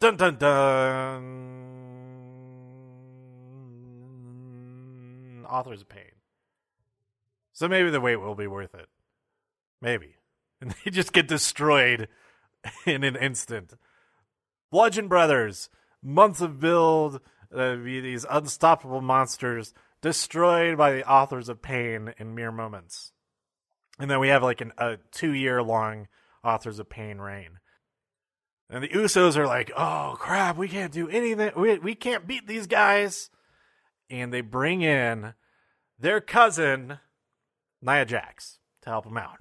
dun 0.00 0.16
dun 0.16 0.38
dun 0.38 1.50
authors 5.46 5.82
of 5.82 5.88
pain. 5.88 6.12
So 7.52 7.68
maybe 7.68 7.90
the 7.90 8.00
wait 8.00 8.16
will 8.16 8.34
be 8.34 8.46
worth 8.46 8.74
it. 8.74 8.88
Maybe. 9.80 10.14
And 10.62 10.74
they 10.84 10.90
just 10.90 11.14
get 11.14 11.26
destroyed 11.26 12.06
in 12.86 13.02
an 13.02 13.16
instant. 13.16 13.72
Bludgeon 14.70 15.08
Brothers, 15.08 15.70
months 16.02 16.42
of 16.42 16.60
build 16.60 17.22
uh, 17.54 17.76
be 17.76 18.00
these 18.00 18.26
unstoppable 18.28 19.00
monsters 19.00 19.74
destroyed 20.02 20.76
by 20.76 20.92
the 20.92 21.08
authors 21.08 21.48
of 21.48 21.62
pain 21.62 22.14
in 22.18 22.34
mere 22.34 22.52
moments. 22.52 23.12
And 23.98 24.10
then 24.10 24.20
we 24.20 24.28
have 24.28 24.42
like 24.42 24.60
an, 24.60 24.72
a 24.78 24.98
two 25.12 25.32
year 25.32 25.62
long 25.62 26.08
authors 26.42 26.78
of 26.78 26.88
pain 26.88 27.18
reign. 27.18 27.58
And 28.70 28.84
the 28.84 28.88
Usos 28.88 29.36
are 29.36 29.46
like, 29.46 29.70
oh 29.76 30.16
crap, 30.18 30.56
we 30.56 30.68
can't 30.68 30.92
do 30.92 31.08
anything. 31.08 31.50
We, 31.56 31.78
we 31.78 31.94
can't 31.94 32.26
beat 32.26 32.46
these 32.46 32.66
guys. 32.66 33.30
And 34.08 34.32
they 34.32 34.40
bring 34.40 34.82
in 34.82 35.34
their 35.98 36.20
cousin, 36.20 36.98
Nia 37.82 38.04
Jax, 38.04 38.58
to 38.82 38.90
help 38.90 39.04
them 39.04 39.18
out. 39.18 39.38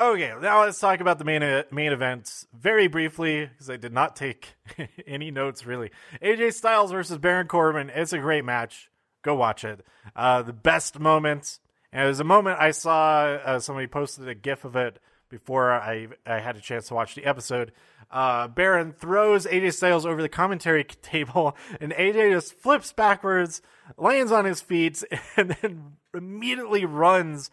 Okay, 0.00 0.32
now 0.40 0.62
let's 0.62 0.78
talk 0.78 1.00
about 1.00 1.18
the 1.18 1.26
main 1.26 1.42
uh, 1.42 1.64
main 1.70 1.92
event 1.92 2.46
very 2.58 2.88
briefly 2.88 3.44
because 3.44 3.68
I 3.68 3.76
did 3.76 3.92
not 3.92 4.16
take 4.16 4.54
any 5.06 5.30
notes 5.30 5.66
really. 5.66 5.90
AJ 6.22 6.54
Styles 6.54 6.90
versus 6.90 7.18
Baron 7.18 7.48
Corbin. 7.48 7.90
It's 7.90 8.14
a 8.14 8.18
great 8.18 8.42
match. 8.42 8.88
Go 9.20 9.34
watch 9.34 9.62
it. 9.62 9.84
Uh, 10.16 10.40
the 10.40 10.54
best 10.54 10.98
moment, 10.98 11.58
and 11.92 12.04
it 12.04 12.08
was 12.08 12.18
a 12.18 12.24
moment 12.24 12.58
I 12.58 12.70
saw. 12.70 13.24
Uh, 13.24 13.58
somebody 13.58 13.88
posted 13.88 14.26
a 14.26 14.34
GIF 14.34 14.64
of 14.64 14.74
it 14.74 15.00
before 15.28 15.70
I 15.70 16.08
I 16.24 16.38
had 16.40 16.56
a 16.56 16.62
chance 16.62 16.88
to 16.88 16.94
watch 16.94 17.14
the 17.14 17.26
episode. 17.26 17.70
Uh, 18.10 18.48
Baron 18.48 18.94
throws 18.94 19.44
AJ 19.44 19.74
Styles 19.74 20.06
over 20.06 20.22
the 20.22 20.30
commentary 20.30 20.84
table, 21.02 21.58
and 21.78 21.92
AJ 21.92 22.32
just 22.32 22.54
flips 22.54 22.94
backwards, 22.94 23.60
lands 23.98 24.32
on 24.32 24.46
his 24.46 24.62
feet, 24.62 25.04
and 25.36 25.50
then 25.60 25.92
immediately 26.14 26.86
runs 26.86 27.50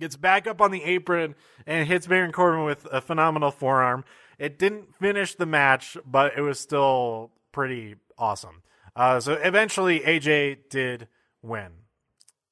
gets 0.00 0.16
back 0.16 0.46
up 0.46 0.60
on 0.60 0.70
the 0.70 0.82
apron 0.82 1.34
and 1.66 1.86
hits 1.86 2.06
Baron 2.06 2.32
Corbin 2.32 2.64
with 2.64 2.86
a 2.90 3.00
phenomenal 3.00 3.50
forearm. 3.50 4.04
It 4.38 4.58
didn't 4.58 4.94
finish 4.98 5.34
the 5.34 5.46
match, 5.46 5.96
but 6.04 6.32
it 6.36 6.40
was 6.40 6.58
still 6.58 7.30
pretty 7.52 7.96
awesome. 8.18 8.62
Uh, 8.96 9.20
so 9.20 9.34
eventually, 9.34 10.00
AJ 10.00 10.70
did 10.70 11.08
win, 11.42 11.70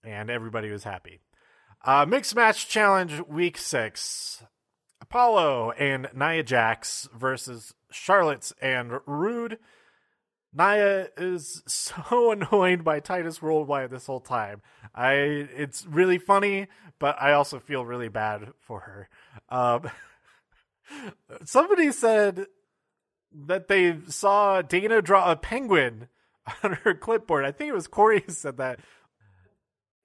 and 0.04 0.30
everybody 0.30 0.70
was 0.70 0.84
happy. 0.84 1.20
Uh, 1.84 2.06
mixed 2.06 2.37
match 2.37 2.68
challenge 2.68 3.20
week 3.26 3.58
six: 3.58 4.44
Apollo 5.00 5.72
and 5.72 6.08
Nia 6.14 6.42
Jax 6.42 7.08
versus 7.16 7.74
Charlotte 7.90 8.52
and 8.61 9.00
Roode. 9.06 9.58
Nia 10.52 11.08
is 11.16 11.62
so 11.66 12.32
annoyed 12.32 12.84
by 12.84 13.00
Titus 13.00 13.42
Worldwide 13.42 13.90
this 13.90 14.06
whole 14.06 14.20
time. 14.20 14.62
I 14.94 15.12
it's 15.12 15.87
really 15.87 16.18
funny, 16.18 16.68
but 16.98 17.20
I 17.20 17.32
also 17.32 17.58
feel 17.58 17.84
really 17.84 18.08
bad 18.08 18.48
for 18.61 18.80
her. 18.80 19.08
Um, 19.48 19.90
somebody 21.44 21.92
said 21.92 22.46
that 23.32 23.68
they 23.68 23.96
saw 24.08 24.62
Dana 24.62 25.02
draw 25.02 25.30
a 25.30 25.37
penguin 25.37 26.08
on 26.62 26.74
her 26.84 26.94
clipboard. 26.94 27.44
I 27.44 27.52
think 27.52 27.68
it 27.70 27.74
was 27.74 27.87
Corey 27.87 28.22
who 28.26 28.32
said 28.32 28.56
that. 28.58 28.80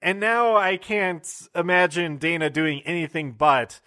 And 0.02 0.20
now 0.20 0.56
I 0.56 0.76
can't 0.76 1.26
imagine 1.54 2.18
Dana 2.18 2.50
doing 2.50 2.82
anything 2.84 3.32
but 3.32 3.80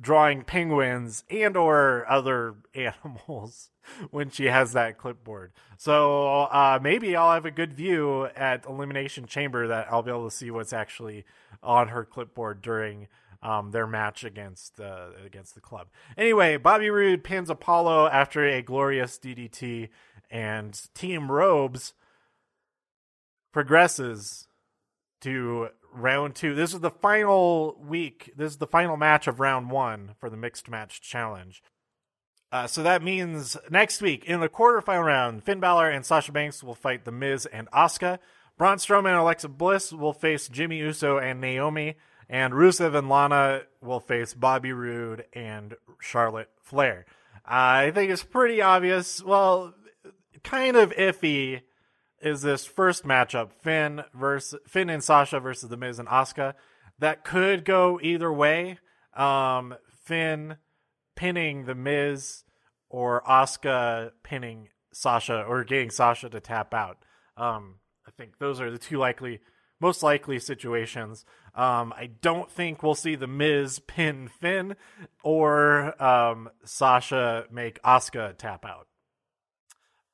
drawing 0.00 0.42
penguins 0.42 1.24
and 1.30 1.56
or 1.56 2.06
other 2.08 2.54
animals 2.74 3.70
when 4.10 4.30
she 4.30 4.46
has 4.46 4.72
that 4.72 4.98
clipboard. 4.98 5.52
So 5.76 6.44
uh, 6.44 6.78
maybe 6.82 7.16
I'll 7.16 7.32
have 7.32 7.46
a 7.46 7.50
good 7.50 7.72
view 7.72 8.26
at 8.36 8.66
Elimination 8.66 9.26
Chamber 9.26 9.68
that 9.68 9.88
I'll 9.90 10.02
be 10.02 10.10
able 10.10 10.28
to 10.28 10.34
see 10.34 10.50
what's 10.50 10.72
actually 10.72 11.24
on 11.62 11.88
her 11.88 12.04
clipboard 12.04 12.62
during 12.62 13.08
um, 13.42 13.70
their 13.70 13.86
match 13.86 14.22
against 14.22 14.78
uh, 14.80 15.08
against 15.24 15.54
the 15.54 15.60
club. 15.60 15.88
Anyway, 16.16 16.56
Bobby 16.58 16.90
Roode 16.90 17.24
pins 17.24 17.48
Apollo 17.48 18.08
after 18.08 18.46
a 18.46 18.60
glorious 18.60 19.18
DDT, 19.18 19.88
and 20.30 20.78
Team 20.94 21.30
Robes 21.30 21.94
progresses 23.52 24.46
to 25.22 25.68
round 25.92 26.34
two. 26.34 26.54
This 26.54 26.72
is 26.72 26.80
the 26.80 26.90
final 26.90 27.76
week. 27.80 28.32
This 28.36 28.52
is 28.52 28.58
the 28.58 28.66
final 28.66 28.96
match 28.96 29.26
of 29.26 29.40
round 29.40 29.70
one 29.70 30.14
for 30.18 30.30
the 30.30 30.36
mixed 30.36 30.68
match 30.68 31.00
challenge. 31.00 31.62
Uh, 32.52 32.66
so 32.66 32.82
that 32.82 33.02
means 33.02 33.56
next 33.70 34.02
week 34.02 34.24
in 34.24 34.40
the 34.40 34.48
quarterfinal 34.48 35.04
round, 35.04 35.44
Finn 35.44 35.60
Balor 35.60 35.90
and 35.90 36.04
Sasha 36.04 36.32
Banks 36.32 36.64
will 36.64 36.74
fight 36.74 37.04
The 37.04 37.12
Miz 37.12 37.46
and 37.46 37.70
Asuka. 37.70 38.18
Braun 38.58 38.78
Strowman 38.78 39.10
and 39.10 39.18
Alexa 39.18 39.48
Bliss 39.48 39.92
will 39.92 40.12
face 40.12 40.48
Jimmy 40.48 40.78
Uso 40.78 41.18
and 41.18 41.40
Naomi, 41.40 41.94
and 42.28 42.52
Rusev 42.52 42.94
and 42.94 43.08
Lana 43.08 43.62
will 43.80 44.00
face 44.00 44.34
Bobby 44.34 44.72
Roode 44.72 45.24
and 45.32 45.76
Charlotte 46.00 46.50
Flair. 46.60 47.06
I 47.46 47.90
think 47.92 48.10
it's 48.10 48.22
pretty 48.22 48.60
obvious. 48.60 49.22
Well, 49.22 49.74
kind 50.42 50.76
of 50.76 50.92
iffy 50.92 51.62
is 52.20 52.42
this 52.42 52.64
first 52.64 53.04
matchup 53.04 53.52
Finn 53.52 54.02
versus 54.14 54.60
Finn 54.66 54.90
and 54.90 55.02
Sasha 55.02 55.40
versus 55.40 55.68
the 55.68 55.76
Miz 55.76 55.98
and 55.98 56.08
Asuka. 56.08 56.54
That 56.98 57.24
could 57.24 57.64
go 57.64 57.98
either 58.02 58.32
way. 58.32 58.78
Um, 59.14 59.74
Finn 60.04 60.56
pinning 61.16 61.64
the 61.64 61.74
Miz 61.74 62.44
or 62.88 63.22
Asuka 63.22 64.12
pinning 64.22 64.68
Sasha 64.92 65.42
or 65.42 65.64
getting 65.64 65.90
Sasha 65.90 66.28
to 66.28 66.40
tap 66.40 66.74
out. 66.74 66.98
Um, 67.36 67.76
I 68.06 68.10
think 68.10 68.38
those 68.38 68.60
are 68.60 68.70
the 68.70 68.78
two 68.78 68.98
likely, 68.98 69.40
most 69.80 70.02
likely 70.02 70.38
situations. 70.38 71.24
Um, 71.54 71.92
I 71.96 72.10
don't 72.20 72.50
think 72.50 72.82
we'll 72.82 72.94
see 72.94 73.14
the 73.14 73.26
Miz 73.26 73.78
pin 73.78 74.28
Finn 74.28 74.76
or 75.22 76.00
um, 76.02 76.50
Sasha 76.64 77.46
make 77.50 77.82
Asuka 77.82 78.36
tap 78.36 78.64
out. 78.64 78.86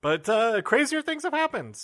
But 0.03 0.29
uh, 0.29 0.63
crazier 0.63 1.03
things 1.03 1.25
have 1.25 1.33
happened. 1.33 1.81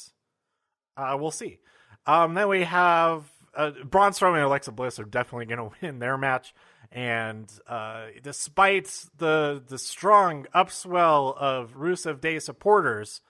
Uh, 0.97 1.17
we'll 1.19 1.31
see. 1.31 1.59
Um, 2.07 2.35
then 2.35 2.49
we 2.49 2.65
have 2.65 3.25
uh, 3.55 3.71
Braun 3.85 4.13
Strowman 4.13 4.37
and 4.37 4.45
Alexa 4.45 4.73
Bliss 4.73 4.99
are 4.99 5.05
definitely 5.05 5.47
going 5.47 5.71
to 5.71 5.77
win 5.81 5.99
their 5.99 6.17
match. 6.19 6.55
And 6.91 7.51
uh, 7.67 8.07
despite 8.23 9.07
the 9.17 9.63
the 9.67 9.79
strong 9.79 10.47
upswell 10.55 11.35
of 11.37 11.75
Rusev 11.75 12.21
Day 12.21 12.39
supporters, 12.39 13.23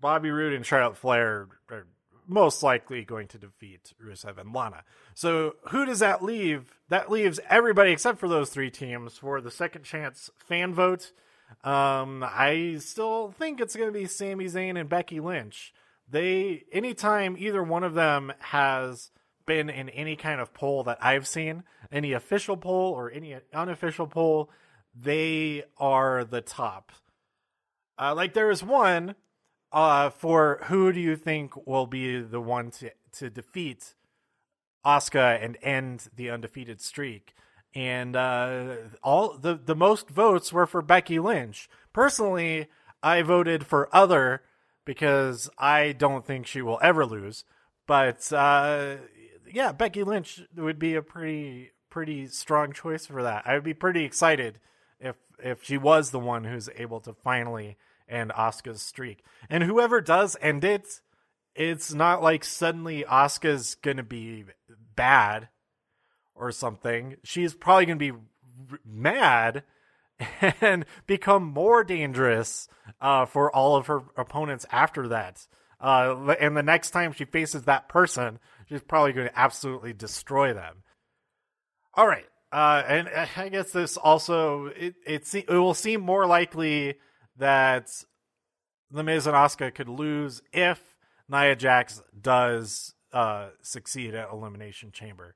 Bobby 0.00 0.30
Roode 0.30 0.52
and 0.52 0.66
Charlotte 0.66 0.98
Flair 0.98 1.48
are 1.70 1.86
most 2.26 2.62
likely 2.62 3.04
going 3.04 3.26
to 3.28 3.38
defeat 3.38 3.94
Rusev 4.02 4.38
and 4.38 4.54
Lana. 4.54 4.84
So 5.14 5.56
who 5.70 5.86
does 5.86 6.00
that 6.00 6.22
leave? 6.22 6.74
That 6.88 7.10
leaves 7.10 7.40
everybody 7.48 7.90
except 7.90 8.18
for 8.18 8.28
those 8.28 8.50
three 8.50 8.70
teams 8.70 9.16
for 9.16 9.40
the 9.40 9.50
second 9.50 9.84
chance 9.84 10.30
fan 10.38 10.74
vote. 10.74 11.12
Um, 11.64 12.22
I 12.22 12.76
still 12.78 13.32
think 13.32 13.60
it's 13.60 13.74
going 13.74 13.88
to 13.92 13.98
be 13.98 14.06
Sami 14.06 14.44
Zayn 14.44 14.78
and 14.78 14.88
Becky 14.88 15.20
Lynch. 15.20 15.74
They 16.10 16.64
anytime 16.72 17.36
either 17.38 17.62
one 17.62 17.84
of 17.84 17.94
them 17.94 18.32
has 18.40 19.10
been 19.46 19.70
in 19.70 19.88
any 19.90 20.16
kind 20.16 20.40
of 20.40 20.52
poll 20.52 20.84
that 20.84 20.98
I've 21.00 21.26
seen, 21.26 21.64
any 21.90 22.12
official 22.12 22.56
poll 22.56 22.92
or 22.92 23.10
any 23.10 23.36
unofficial 23.52 24.06
poll, 24.06 24.50
they 24.94 25.64
are 25.78 26.24
the 26.24 26.40
top. 26.40 26.92
Uh, 27.98 28.14
like 28.14 28.34
there 28.34 28.50
is 28.50 28.62
one 28.62 29.14
uh, 29.72 30.10
for 30.10 30.60
who 30.64 30.92
do 30.92 31.00
you 31.00 31.16
think 31.16 31.66
will 31.66 31.86
be 31.86 32.20
the 32.20 32.40
one 32.40 32.70
to 32.72 32.90
to 33.12 33.30
defeat 33.30 33.94
Asuka 34.84 35.42
and 35.42 35.58
end 35.62 36.08
the 36.14 36.30
undefeated 36.30 36.80
streak? 36.80 37.34
And 37.74 38.16
uh, 38.16 38.76
all 39.02 39.38
the 39.38 39.54
the 39.54 39.76
most 39.76 40.08
votes 40.08 40.52
were 40.52 40.66
for 40.66 40.82
Becky 40.82 41.20
Lynch. 41.20 41.68
Personally, 41.92 42.68
I 43.02 43.22
voted 43.22 43.64
for 43.66 43.94
other 43.94 44.42
because 44.84 45.50
I 45.58 45.92
don't 45.92 46.26
think 46.26 46.46
she 46.46 46.62
will 46.62 46.78
ever 46.82 47.06
lose. 47.06 47.44
But 47.86 48.32
uh, 48.32 48.96
yeah, 49.52 49.72
Becky 49.72 50.02
Lynch 50.02 50.42
would 50.56 50.78
be 50.78 50.94
a 50.94 51.02
pretty 51.02 51.70
pretty 51.90 52.28
strong 52.28 52.72
choice 52.72 53.06
for 53.06 53.22
that. 53.22 53.42
I 53.46 53.54
would 53.54 53.64
be 53.64 53.74
pretty 53.74 54.04
excited 54.04 54.60
if 54.98 55.16
if 55.42 55.62
she 55.62 55.76
was 55.76 56.10
the 56.10 56.20
one 56.20 56.44
who's 56.44 56.68
able 56.76 57.00
to 57.00 57.12
finally 57.12 57.76
end 58.08 58.30
Asuka's 58.30 58.82
streak. 58.82 59.24
And 59.48 59.64
whoever 59.64 60.00
does 60.00 60.36
end 60.40 60.64
it, 60.64 61.00
it's 61.54 61.92
not 61.92 62.22
like 62.22 62.44
suddenly 62.44 63.04
Asuka's 63.04 63.74
gonna 63.76 64.02
be 64.02 64.44
bad 64.94 65.48
or 66.34 66.52
something. 66.52 67.16
She's 67.24 67.54
probably 67.54 67.86
gonna 67.86 67.96
be 67.96 68.12
mad 68.84 69.64
and 70.60 70.84
become 71.06 71.44
more 71.44 71.84
dangerous 71.84 72.68
uh, 73.00 73.26
for 73.26 73.54
all 73.54 73.76
of 73.76 73.86
her 73.86 74.02
opponents 74.16 74.66
after 74.70 75.08
that. 75.08 75.46
Uh, 75.80 76.34
and 76.40 76.56
the 76.56 76.62
next 76.62 76.90
time 76.90 77.12
she 77.12 77.24
faces 77.24 77.62
that 77.62 77.88
person, 77.88 78.38
she's 78.68 78.82
probably 78.82 79.12
going 79.12 79.28
to 79.28 79.38
absolutely 79.38 79.92
destroy 79.92 80.52
them. 80.52 80.82
All 81.94 82.06
right, 82.06 82.26
uh, 82.52 82.82
and 82.86 83.08
I 83.36 83.48
guess 83.48 83.72
this 83.72 83.96
also 83.96 84.66
it 84.66 84.94
it, 85.06 85.26
se- 85.26 85.46
it 85.48 85.54
will 85.54 85.74
seem 85.74 86.02
more 86.02 86.26
likely 86.26 86.94
that 87.38 87.90
the 88.90 89.02
Miz 89.02 89.26
and 89.26 89.34
Asuka 89.34 89.74
could 89.74 89.88
lose 89.88 90.42
if 90.52 90.96
Nia 91.28 91.56
Jax 91.56 92.02
does 92.20 92.94
uh, 93.12 93.48
succeed 93.62 94.14
at 94.14 94.30
Elimination 94.30 94.92
Chamber. 94.92 95.34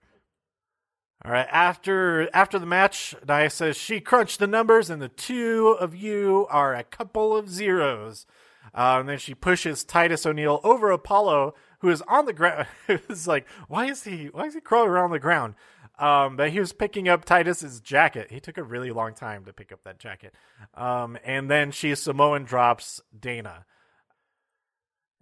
All 1.24 1.32
right, 1.32 1.48
after 1.50 2.28
after 2.34 2.58
the 2.58 2.66
match, 2.66 3.14
Nia 3.26 3.48
says 3.48 3.78
she 3.78 4.00
crunched 4.00 4.40
the 4.40 4.46
numbers, 4.46 4.90
and 4.90 5.00
the 5.00 5.08
two 5.08 5.68
of 5.80 5.94
you 5.94 6.46
are 6.50 6.74
a 6.74 6.84
couple 6.84 7.34
of 7.34 7.48
zeros. 7.48 8.26
Uh, 8.74 8.98
and 9.00 9.08
then 9.08 9.18
she 9.18 9.34
pushes 9.34 9.84
Titus 9.84 10.26
O'Neil 10.26 10.60
over 10.64 10.90
Apollo, 10.90 11.54
who 11.78 11.88
is 11.88 12.02
on 12.02 12.26
the 12.26 12.32
ground. 12.32 12.66
it's 12.88 13.26
like, 13.26 13.46
why 13.68 13.86
is 13.86 14.04
he? 14.04 14.26
Why 14.26 14.44
is 14.44 14.54
he 14.54 14.60
crawling 14.60 14.90
around 14.90 15.12
the 15.12 15.18
ground? 15.18 15.54
Um, 15.98 16.36
but 16.36 16.50
he 16.50 16.60
was 16.60 16.72
picking 16.72 17.08
up 17.08 17.24
Titus's 17.24 17.80
jacket. 17.80 18.30
He 18.30 18.40
took 18.40 18.58
a 18.58 18.62
really 18.62 18.90
long 18.90 19.14
time 19.14 19.44
to 19.44 19.52
pick 19.52 19.72
up 19.72 19.84
that 19.84 19.98
jacket. 19.98 20.34
Um, 20.74 21.16
and 21.24 21.48
then 21.48 21.70
she 21.70 21.94
Samoan 21.94 22.44
drops 22.44 23.00
Dana. 23.18 23.64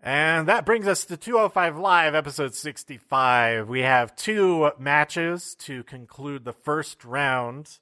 And 0.02 0.48
that 0.48 0.66
brings 0.66 0.88
us 0.88 1.04
to 1.04 1.16
205 1.16 1.78
Live, 1.78 2.16
episode 2.16 2.56
65. 2.56 3.68
We 3.68 3.82
have 3.82 4.16
two 4.16 4.72
matches 4.76 5.54
to 5.60 5.84
conclude 5.84 6.44
the 6.44 6.52
first 6.52 7.04
round 7.04 7.78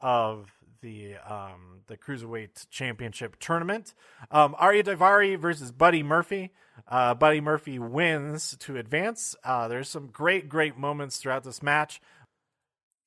of 0.00 0.50
the 0.80 1.16
um, 1.16 1.82
the 1.86 1.98
Cruiserweight 1.98 2.70
Championship 2.70 3.38
tournament. 3.38 3.92
Um, 4.30 4.54
Ariya 4.54 4.84
Daivari 4.84 5.38
versus 5.38 5.70
Buddy 5.70 6.02
Murphy. 6.02 6.52
Uh, 6.86 7.12
Buddy 7.12 7.42
Murphy 7.42 7.78
wins 7.78 8.56
to 8.60 8.78
advance. 8.78 9.36
Uh, 9.44 9.68
there's 9.68 9.90
some 9.90 10.06
great, 10.06 10.48
great 10.48 10.78
moments 10.78 11.18
throughout 11.18 11.44
this 11.44 11.62
match 11.62 12.00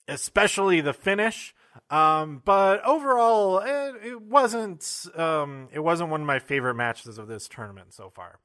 especially 0.07 0.81
the 0.81 0.93
finish. 0.93 1.55
Um, 1.89 2.41
but 2.43 2.83
overall, 2.83 3.59
it, 3.59 3.95
it 4.05 4.21
wasn't 4.21 5.07
um, 5.15 5.69
it 5.71 5.79
wasn't 5.79 6.09
one 6.09 6.21
of 6.21 6.27
my 6.27 6.39
favorite 6.39 6.75
matches 6.75 7.17
of 7.17 7.27
this 7.27 7.47
tournament 7.47 7.93
so 7.93 8.09
far. 8.09 8.39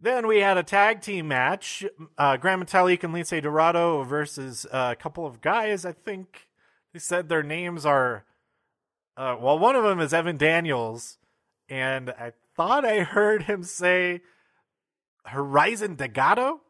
Then 0.00 0.26
we 0.26 0.40
had 0.40 0.58
a 0.58 0.62
tag 0.62 1.00
team 1.00 1.28
match: 1.28 1.84
uh, 2.18 2.36
Gran 2.36 2.62
Metalik 2.62 3.02
and 3.04 3.14
Lince 3.14 3.42
Dorado 3.42 4.02
versus 4.02 4.66
uh, 4.70 4.90
a 4.92 4.96
couple 4.96 5.26
of 5.26 5.40
guys. 5.40 5.84
I 5.86 5.92
think 5.92 6.48
they 6.92 6.98
said 6.98 7.28
their 7.28 7.42
names 7.42 7.86
are. 7.86 8.24
Uh, 9.16 9.36
well, 9.40 9.58
one 9.58 9.76
of 9.76 9.84
them 9.84 9.98
is 9.98 10.12
Evan 10.12 10.36
Daniels, 10.36 11.16
and 11.68 12.10
I 12.10 12.32
thought 12.54 12.84
I 12.84 13.00
heard 13.00 13.44
him 13.44 13.62
say 13.62 14.20
Horizon 15.24 15.94
Delgado 15.94 16.60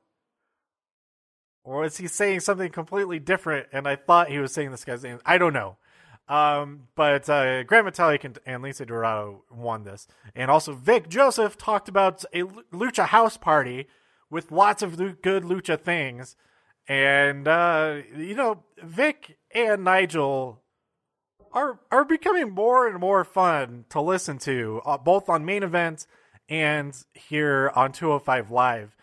or 1.66 1.84
is 1.84 1.96
he 1.96 2.06
saying 2.06 2.40
something 2.40 2.70
completely 2.70 3.18
different? 3.18 3.66
And 3.72 3.88
I 3.88 3.96
thought 3.96 4.30
he 4.30 4.38
was 4.38 4.52
saying 4.54 4.70
this 4.70 4.84
guy's 4.84 5.02
name. 5.02 5.18
I 5.26 5.36
don't 5.36 5.52
know. 5.52 5.76
Um, 6.28 6.88
but 6.96 7.28
uh, 7.30 7.62
Gran 7.62 7.84
Metalik 7.84 8.24
and, 8.24 8.38
and 8.44 8.62
Lince 8.62 8.84
Dorado 8.84 9.44
won 9.50 9.84
this, 9.84 10.08
and 10.34 10.50
also 10.50 10.72
Vic 10.72 11.08
Joseph 11.08 11.56
talked 11.56 11.88
about 11.88 12.24
a 12.32 12.42
lucha 12.42 13.06
house 13.06 13.36
party 13.36 13.86
with 14.28 14.50
lots 14.50 14.82
of 14.82 14.96
good 15.22 15.44
lucha 15.44 15.80
things, 15.80 16.34
and 16.88 17.46
uh, 17.46 17.98
you 18.16 18.34
know 18.34 18.64
Vic 18.82 19.38
and 19.54 19.84
Nigel 19.84 20.62
are 21.52 21.78
are 21.92 22.04
becoming 22.04 22.50
more 22.50 22.88
and 22.88 22.98
more 22.98 23.22
fun 23.22 23.84
to 23.90 24.00
listen 24.00 24.38
to, 24.38 24.82
uh, 24.84 24.98
both 24.98 25.28
on 25.28 25.44
main 25.44 25.62
event 25.62 26.08
and 26.48 26.96
here 27.14 27.70
on 27.74 27.92
205 27.92 28.50
Live. 28.50 28.96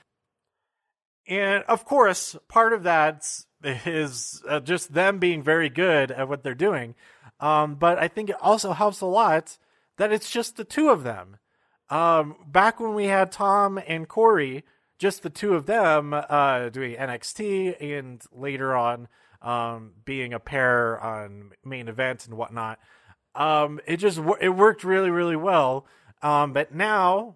And 1.27 1.63
of 1.69 1.85
course, 1.85 2.35
part 2.47 2.73
of 2.73 2.83
that 2.83 3.25
is 3.63 4.43
uh, 4.47 4.59
just 4.59 4.93
them 4.93 5.19
being 5.19 5.41
very 5.41 5.69
good 5.69 6.11
at 6.11 6.27
what 6.27 6.43
they're 6.43 6.53
doing. 6.53 6.95
Um, 7.43 7.75
but 7.75 7.99
I 7.99 8.07
think 8.07 8.29
it 8.29 8.37
also 8.39 8.71
helps 8.71 9.01
a 9.01 9.05
lot 9.05 9.57
that 9.97 10.13
it's 10.13 10.31
just 10.31 10.55
the 10.55 10.63
two 10.63 10.89
of 10.89 11.03
them. 11.03 11.39
Um, 11.89 12.37
back 12.47 12.79
when 12.79 12.95
we 12.95 13.07
had 13.07 13.33
Tom 13.33 13.77
and 13.85 14.07
Corey, 14.07 14.63
just 14.97 15.23
the 15.23 15.29
two 15.29 15.53
of 15.53 15.65
them 15.65 16.13
uh, 16.13 16.69
doing 16.69 16.95
NXT 16.95 17.99
and 17.99 18.23
later 18.31 18.73
on 18.73 19.09
um, 19.41 19.91
being 20.05 20.33
a 20.33 20.39
pair 20.39 20.97
on 21.01 21.51
main 21.65 21.89
event 21.89 22.25
and 22.25 22.37
whatnot, 22.37 22.79
um, 23.35 23.81
it 23.85 23.97
just 23.97 24.21
it 24.39 24.55
worked 24.55 24.85
really 24.85 25.09
really 25.09 25.35
well. 25.35 25.85
Um, 26.21 26.53
but 26.53 26.73
now 26.73 27.35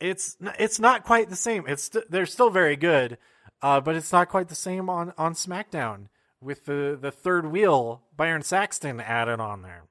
it's 0.00 0.38
it's 0.58 0.80
not 0.80 1.04
quite 1.04 1.28
the 1.28 1.36
same. 1.36 1.64
It's 1.68 1.82
st- 1.82 2.10
they're 2.10 2.24
still 2.24 2.48
very 2.48 2.76
good, 2.76 3.18
uh, 3.60 3.82
but 3.82 3.94
it's 3.94 4.10
not 4.10 4.30
quite 4.30 4.48
the 4.48 4.54
same 4.54 4.88
on 4.88 5.12
on 5.18 5.34
SmackDown 5.34 6.06
with 6.42 6.64
the 6.64 6.98
the 7.00 7.12
third 7.12 7.46
wheel 7.46 8.02
Byron 8.16 8.42
Saxton 8.42 9.00
added 9.00 9.40
on 9.40 9.62
there. 9.62 9.84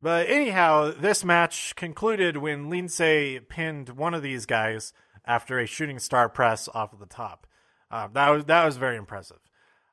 But 0.00 0.28
anyhow, 0.28 0.92
this 0.92 1.24
match 1.24 1.76
concluded 1.76 2.36
when 2.36 2.70
Lince 2.70 3.48
pinned 3.48 3.90
one 3.90 4.14
of 4.14 4.22
these 4.22 4.46
guys 4.46 4.92
after 5.24 5.58
a 5.58 5.66
shooting 5.66 6.00
star 6.00 6.28
press 6.28 6.68
off 6.74 6.92
of 6.92 6.98
the 6.98 7.06
top. 7.06 7.46
Uh, 7.90 8.08
that 8.12 8.28
was 8.30 8.44
that 8.46 8.64
was 8.64 8.76
very 8.76 8.96
impressive. 8.96 9.38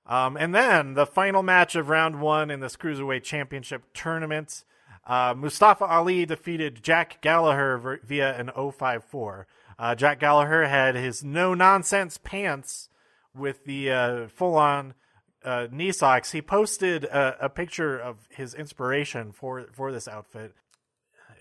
Um, 0.05 0.35
and 0.37 0.55
then 0.55 0.95
the 0.95 1.05
final 1.05 1.43
match 1.43 1.75
of 1.75 1.89
round 1.89 2.19
one 2.19 2.49
in 2.49 2.59
this 2.59 2.75
Cruiserweight 2.75 3.23
Championship 3.23 3.83
tournament. 3.93 4.63
Uh, 5.05 5.35
Mustafa 5.37 5.85
Ali 5.85 6.25
defeated 6.25 6.83
Jack 6.83 7.21
Gallagher 7.21 7.99
via 8.03 8.35
an 8.35 8.49
054. 8.55 9.47
Uh, 9.77 9.95
Jack 9.95 10.19
Gallagher 10.19 10.67
had 10.67 10.95
his 10.95 11.23
no 11.23 11.53
nonsense 11.53 12.17
pants 12.17 12.89
with 13.35 13.65
the 13.65 13.91
uh, 13.91 14.27
full 14.27 14.55
on 14.55 14.95
uh, 15.43 15.67
knee 15.71 15.91
socks. 15.91 16.31
He 16.31 16.41
posted 16.41 17.05
a, 17.05 17.45
a, 17.45 17.49
picture 17.49 17.97
of 17.97 18.17
his 18.29 18.53
inspiration 18.53 19.31
for 19.31 19.67
for 19.71 19.91
this 19.91 20.07
outfit. 20.07 20.53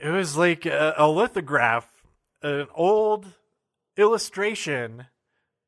It 0.01 0.11
was 0.11 0.37
like 0.37 0.67
a, 0.67 0.95
a 0.97 1.09
lithograph, 1.09 1.89
an 2.43 2.69
old 2.75 3.27
illustration 3.97 5.07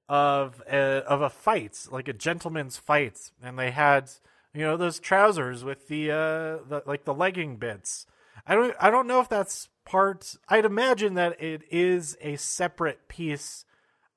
of 0.08 0.62
a, 0.70 1.02
of 1.06 1.22
a 1.22 1.30
fight, 1.30 1.86
like 1.90 2.08
a 2.08 2.12
gentleman's 2.12 2.76
fight, 2.76 3.32
and 3.42 3.58
they 3.58 3.70
had 3.70 4.10
you 4.54 4.62
know 4.62 4.76
those 4.76 5.00
trousers 5.00 5.64
with 5.64 5.88
the 5.88 6.10
uh 6.10 6.58
the, 6.68 6.82
like 6.86 7.04
the 7.04 7.14
legging 7.14 7.56
bits. 7.56 8.06
I 8.46 8.54
don't 8.54 8.74
I 8.80 8.90
don't 8.90 9.06
know 9.06 9.20
if 9.20 9.28
that's 9.28 9.68
part. 9.84 10.36
I'd 10.48 10.64
imagine 10.64 11.14
that 11.14 11.40
it 11.42 11.62
is 11.70 12.16
a 12.20 12.36
separate 12.36 13.08
piece 13.08 13.64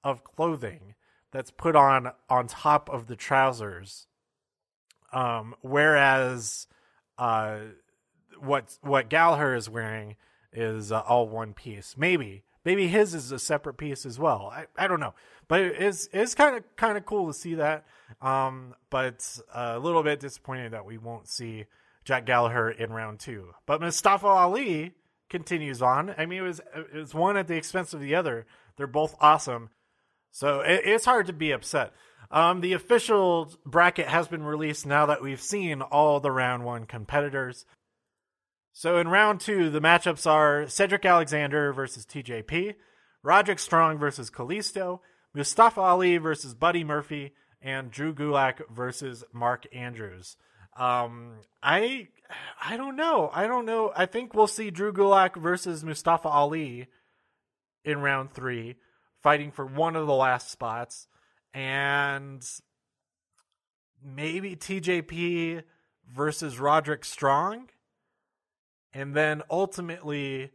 of 0.03 0.23
clothing 0.23 0.95
that's 1.33 1.51
put 1.51 1.75
on 1.75 2.11
on 2.29 2.47
top 2.47 2.89
of 2.89 3.07
the 3.07 3.17
trousers. 3.17 4.07
Um, 5.11 5.55
whereas 5.61 6.67
uh, 7.17 7.57
what 8.39 8.77
what 8.81 9.09
Gallagher 9.09 9.55
is 9.55 9.69
wearing 9.69 10.15
is 10.53 10.91
uh, 10.91 10.99
all 11.01 11.27
one 11.27 11.53
piece. 11.53 11.95
Maybe 11.97 12.43
maybe 12.63 12.87
his 12.87 13.13
is 13.13 13.31
a 13.31 13.39
separate 13.39 13.75
piece 13.75 14.05
as 14.05 14.17
well. 14.17 14.51
I, 14.53 14.67
I 14.77 14.87
don't 14.87 14.99
know, 14.99 15.15
but 15.47 15.61
it's 15.61 16.07
it's 16.13 16.35
kind 16.35 16.55
of 16.55 16.63
kind 16.77 16.97
of 16.97 17.05
cool 17.05 17.27
to 17.27 17.33
see 17.33 17.55
that. 17.55 17.85
Um, 18.21 18.75
but 18.89 19.39
a 19.53 19.79
little 19.79 20.03
bit 20.03 20.19
disappointed 20.19 20.73
that 20.73 20.85
we 20.85 20.97
won't 20.97 21.27
see 21.27 21.65
Jack 22.05 22.25
Gallagher 22.25 22.69
in 22.69 22.93
round 22.93 23.19
two. 23.19 23.53
But 23.65 23.81
Mustafa 23.81 24.27
Ali 24.27 24.93
continues 25.29 25.81
on. 25.81 26.13
I 26.17 26.27
mean, 26.27 26.39
it 26.39 26.43
was 26.43 26.61
it 26.75 26.93
was 26.93 27.13
one 27.13 27.37
at 27.37 27.47
the 27.47 27.55
expense 27.55 27.93
of 27.93 27.99
the 27.99 28.15
other. 28.15 28.45
They're 28.77 28.87
both 28.87 29.15
awesome. 29.19 29.69
So 30.33 30.61
it, 30.61 30.81
it's 30.83 31.05
hard 31.05 31.27
to 31.27 31.33
be 31.33 31.51
upset. 31.51 31.93
Um, 32.31 32.61
the 32.61 32.73
official 32.73 33.53
bracket 33.65 34.07
has 34.07 34.27
been 34.27 34.43
released 34.43 34.85
now 34.85 35.05
that 35.05 35.21
we've 35.21 35.39
seen 35.39 35.81
all 35.81 36.19
the 36.19 36.31
round 36.31 36.65
one 36.65 36.85
competitors. 36.85 37.65
So 38.73 38.97
in 38.97 39.07
round 39.07 39.39
two, 39.39 39.69
the 39.69 39.79
matchups 39.79 40.29
are 40.29 40.67
Cedric 40.67 41.05
Alexander 41.05 41.71
versus 41.71 42.07
TJP, 42.07 42.73
Roderick 43.21 43.59
Strong 43.59 43.99
versus 43.99 44.31
Kalisto, 44.31 44.99
Mustafa 45.35 45.79
Ali 45.79 46.17
versus 46.17 46.55
Buddy 46.55 46.83
Murphy, 46.83 47.33
and 47.61 47.91
Drew 47.91 48.13
Gulak 48.13 48.61
versus 48.71 49.23
Mark 49.31 49.67
Andrews. 49.71 50.35
Um, 50.75 51.41
I 51.61 52.07
I 52.59 52.77
don't 52.77 52.95
know. 52.95 53.29
I 53.31 53.45
don't 53.45 53.67
know. 53.67 53.93
I 53.95 54.07
think 54.07 54.33
we'll 54.33 54.47
see 54.47 54.71
Drew 54.71 54.91
Gulak 54.91 55.39
versus 55.39 55.83
Mustafa 55.83 56.27
Ali 56.27 56.87
in 57.85 57.99
round 57.99 58.33
three 58.33 58.77
fighting 59.23 59.51
for 59.51 59.65
one 59.65 59.95
of 59.95 60.05
the 60.05 60.13
last 60.13 60.51
spots, 60.51 61.07
and 61.53 62.45
maybe 64.03 64.55
TJP 64.55 65.63
versus 66.13 66.59
Roderick 66.59 67.05
Strong, 67.05 67.69
and 68.93 69.15
then 69.15 69.41
ultimately, 69.49 70.51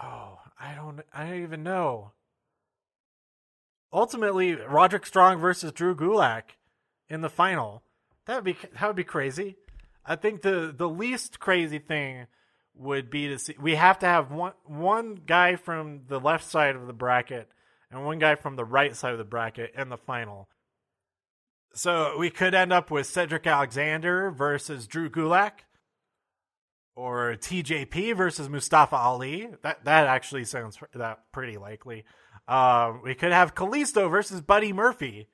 oh, 0.00 0.38
I 0.58 0.74
don't, 0.74 1.00
I 1.12 1.26
don't 1.26 1.42
even 1.42 1.62
know. 1.62 2.12
Ultimately, 3.92 4.54
Roderick 4.54 5.04
Strong 5.04 5.40
versus 5.40 5.72
Drew 5.72 5.96
Gulak 5.96 6.42
in 7.08 7.22
the 7.22 7.28
final. 7.28 7.82
That 8.26 8.36
would 8.36 8.44
be 8.44 8.56
that 8.74 8.86
would 8.86 8.96
be 8.96 9.04
crazy. 9.04 9.56
I 10.06 10.14
think 10.14 10.42
the 10.42 10.72
the 10.76 10.88
least 10.88 11.40
crazy 11.40 11.80
thing 11.80 12.28
would 12.80 13.10
be 13.10 13.28
to 13.28 13.38
see 13.38 13.54
we 13.60 13.74
have 13.74 13.98
to 13.98 14.06
have 14.06 14.30
one 14.32 14.54
one 14.64 15.14
guy 15.26 15.54
from 15.56 16.00
the 16.08 16.18
left 16.18 16.50
side 16.50 16.74
of 16.76 16.86
the 16.86 16.92
bracket 16.94 17.48
and 17.90 18.04
one 18.04 18.18
guy 18.18 18.34
from 18.34 18.56
the 18.56 18.64
right 18.64 18.96
side 18.96 19.12
of 19.12 19.18
the 19.18 19.24
bracket 19.24 19.72
in 19.76 19.90
the 19.90 19.98
final. 19.98 20.48
So 21.74 22.16
we 22.18 22.30
could 22.30 22.54
end 22.54 22.72
up 22.72 22.90
with 22.90 23.06
Cedric 23.06 23.46
Alexander 23.46 24.30
versus 24.30 24.86
Drew 24.86 25.10
Gulak 25.10 25.52
or 26.96 27.36
TJP 27.36 28.16
versus 28.16 28.48
Mustafa 28.48 28.96
Ali. 28.96 29.48
That 29.62 29.84
that 29.84 30.06
actually 30.06 30.44
sounds 30.44 30.78
that 30.94 31.20
pretty 31.32 31.58
likely. 31.58 32.04
Uh, 32.48 32.94
we 33.04 33.14
could 33.14 33.32
have 33.32 33.54
Kalisto 33.54 34.10
versus 34.10 34.40
Buddy 34.40 34.72
Murphy. 34.72 35.28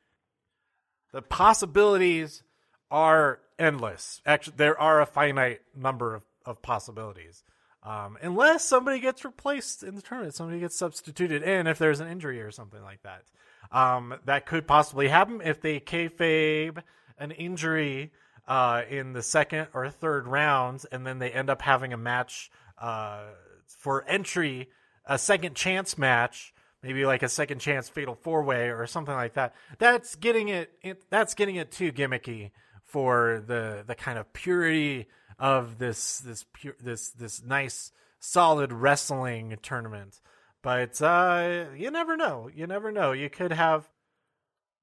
The 1.12 1.22
possibilities 1.22 2.42
are 2.90 3.40
endless. 3.58 4.20
Actually, 4.26 4.56
there 4.58 4.78
are 4.78 5.00
a 5.00 5.06
finite 5.06 5.60
number 5.74 6.14
of 6.14 6.25
of 6.46 6.62
possibilities. 6.62 7.42
Um, 7.82 8.18
unless 8.20 8.64
somebody 8.64 8.98
gets 8.98 9.24
replaced 9.24 9.82
in 9.82 9.94
the 9.94 10.02
tournament, 10.02 10.34
somebody 10.34 10.58
gets 10.58 10.76
substituted 10.76 11.42
in 11.42 11.66
if 11.66 11.78
there's 11.78 12.00
an 12.00 12.08
injury 12.08 12.40
or 12.40 12.50
something 12.50 12.82
like 12.82 13.02
that. 13.02 13.22
Um, 13.70 14.14
that 14.24 14.46
could 14.46 14.66
possibly 14.66 15.08
happen 15.08 15.40
if 15.44 15.60
they 15.60 15.78
kayfabe 15.78 16.82
an 17.18 17.30
injury 17.30 18.12
uh, 18.48 18.82
in 18.88 19.12
the 19.12 19.22
second 19.22 19.68
or 19.74 19.88
third 19.90 20.26
rounds, 20.26 20.84
and 20.84 21.06
then 21.06 21.18
they 21.18 21.30
end 21.30 21.50
up 21.50 21.62
having 21.62 21.92
a 21.92 21.96
match 21.96 22.50
uh, 22.78 23.24
for 23.66 24.04
entry, 24.08 24.68
a 25.04 25.18
second 25.18 25.54
chance 25.54 25.96
match, 25.98 26.54
maybe 26.82 27.04
like 27.06 27.22
a 27.22 27.28
second 27.28 27.60
chance 27.60 27.88
fatal 27.88 28.14
four 28.14 28.42
way 28.42 28.68
or 28.68 28.86
something 28.86 29.14
like 29.14 29.34
that. 29.34 29.54
That's 29.78 30.16
getting 30.16 30.48
it, 30.48 30.70
it. 30.82 31.02
That's 31.10 31.34
getting 31.34 31.56
it 31.56 31.70
too 31.70 31.92
gimmicky 31.92 32.50
for 32.86 33.42
the 33.46 33.84
the 33.86 33.94
kind 33.94 34.18
of 34.18 34.32
purity 34.32 35.06
of 35.38 35.78
this 35.78 36.18
this 36.18 36.44
pure 36.52 36.76
this 36.80 37.10
this 37.10 37.42
nice 37.42 37.92
solid 38.18 38.72
wrestling 38.72 39.56
tournament. 39.62 40.20
But 40.62 41.00
uh, 41.02 41.66
you 41.76 41.90
never 41.90 42.16
know. 42.16 42.50
You 42.52 42.66
never 42.66 42.90
know. 42.90 43.12
You 43.12 43.30
could 43.30 43.52
have 43.52 43.88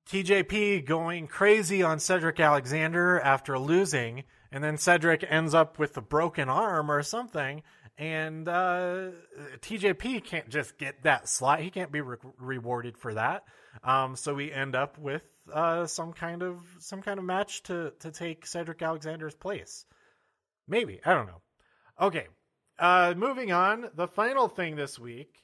TJP 0.10 0.86
going 0.86 1.28
crazy 1.28 1.82
on 1.82 2.00
Cedric 2.00 2.40
Alexander 2.40 3.20
after 3.20 3.58
losing, 3.58 4.24
and 4.52 4.64
then 4.64 4.78
Cedric 4.78 5.26
ends 5.28 5.54
up 5.54 5.80
with 5.80 5.98
a 5.98 6.02
broken 6.02 6.50
arm 6.50 6.92
or 6.92 7.04
something, 7.04 7.64
and 7.98 8.48
uh, 8.48 9.10
TJP 9.62 10.24
can't 10.24 10.50
just 10.50 10.78
get 10.78 11.04
that 11.04 11.28
slot. 11.28 11.62
He 11.62 11.70
can't 11.70 11.92
be 11.92 12.02
re- 12.02 12.18
rewarded 12.38 12.98
for 12.98 13.14
that. 13.14 13.44
Um, 13.84 14.16
so 14.16 14.34
we 14.34 14.52
end 14.52 14.76
up 14.76 14.98
with 14.98 15.24
uh, 15.52 15.86
some 15.88 16.14
kind 16.14 16.44
of 16.44 16.58
some 16.80 17.02
kind 17.02 17.20
of 17.20 17.26
match 17.26 17.64
to 17.64 17.94
to 18.00 18.12
take 18.12 18.46
Cedric 18.46 18.82
Alexander's 18.82 19.36
place. 19.36 19.86
Maybe. 20.68 21.00
I 21.06 21.14
don't 21.14 21.28
know. 21.28 21.42
Okay. 22.00 22.28
Uh, 22.80 23.14
moving 23.16 23.52
on. 23.52 23.90
The 23.96 24.08
final 24.08 24.48
thing 24.48 24.76
this 24.76 24.98
week 24.98 25.44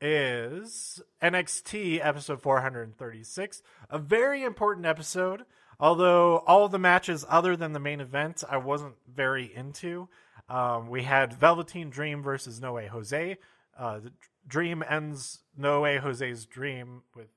is 0.00 1.00
NXT 1.22 2.04
episode 2.04 2.40
436. 2.40 3.62
A 3.90 3.98
very 3.98 4.42
important 4.42 4.86
episode. 4.86 5.44
Although 5.78 6.38
all 6.46 6.68
the 6.68 6.78
matches 6.78 7.24
other 7.28 7.56
than 7.56 7.72
the 7.72 7.80
main 7.80 8.00
event, 8.00 8.44
I 8.48 8.58
wasn't 8.58 8.96
very 9.10 9.50
into. 9.54 10.08
Um, 10.48 10.88
we 10.90 11.04
had 11.04 11.32
Velveteen 11.32 11.90
Dream 11.90 12.22
versus 12.22 12.60
No 12.60 12.74
Way 12.74 12.88
Jose. 12.88 13.38
Uh, 13.78 14.00
Dream 14.46 14.82
ends 14.88 15.40
No 15.56 15.80
Way 15.82 15.98
Jose's 15.98 16.44
dream 16.46 17.02
with. 17.14 17.28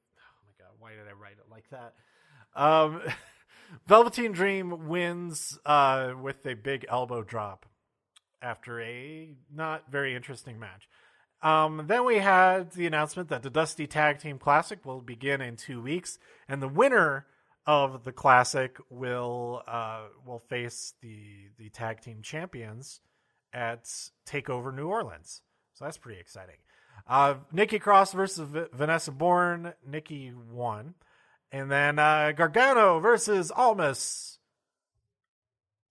Why 0.83 0.91
did 0.91 1.07
I 1.09 1.13
write 1.13 1.37
it 1.37 1.49
like 1.49 1.69
that? 1.69 1.93
Um, 2.61 3.01
Velveteen 3.87 4.33
Dream 4.33 4.89
wins 4.89 5.57
uh, 5.65 6.11
with 6.21 6.45
a 6.45 6.55
big 6.55 6.85
elbow 6.89 7.23
drop 7.23 7.65
after 8.41 8.81
a 8.81 9.29
not 9.49 9.89
very 9.89 10.13
interesting 10.13 10.59
match. 10.59 10.89
Um, 11.41 11.85
then 11.87 12.03
we 12.03 12.17
had 12.17 12.73
the 12.73 12.85
announcement 12.85 13.29
that 13.29 13.43
the 13.43 13.49
Dusty 13.49 13.87
Tag 13.87 14.19
Team 14.19 14.37
Classic 14.37 14.85
will 14.85 14.99
begin 14.99 15.39
in 15.39 15.55
two 15.55 15.81
weeks, 15.81 16.19
and 16.49 16.61
the 16.61 16.67
winner 16.67 17.27
of 17.65 18.03
the 18.03 18.11
classic 18.11 18.75
will 18.89 19.63
uh, 19.65 20.07
will 20.25 20.39
face 20.39 20.95
the 21.01 21.47
the 21.57 21.69
tag 21.69 22.01
team 22.01 22.19
champions 22.21 22.99
at 23.53 23.85
Takeover 24.27 24.75
New 24.75 24.87
Orleans. 24.89 25.43
So 25.75 25.85
that's 25.85 25.97
pretty 25.97 26.19
exciting. 26.19 26.57
Uh, 27.07 27.35
Nikki 27.51 27.79
Cross 27.79 28.13
versus 28.13 28.47
v- 28.47 28.65
Vanessa 28.73 29.11
Borne. 29.11 29.73
Nikki 29.85 30.31
won. 30.33 30.95
And 31.51 31.69
then 31.69 31.99
uh, 31.99 32.31
Gargano 32.31 32.99
versus 32.99 33.51
Almas. 33.51 34.39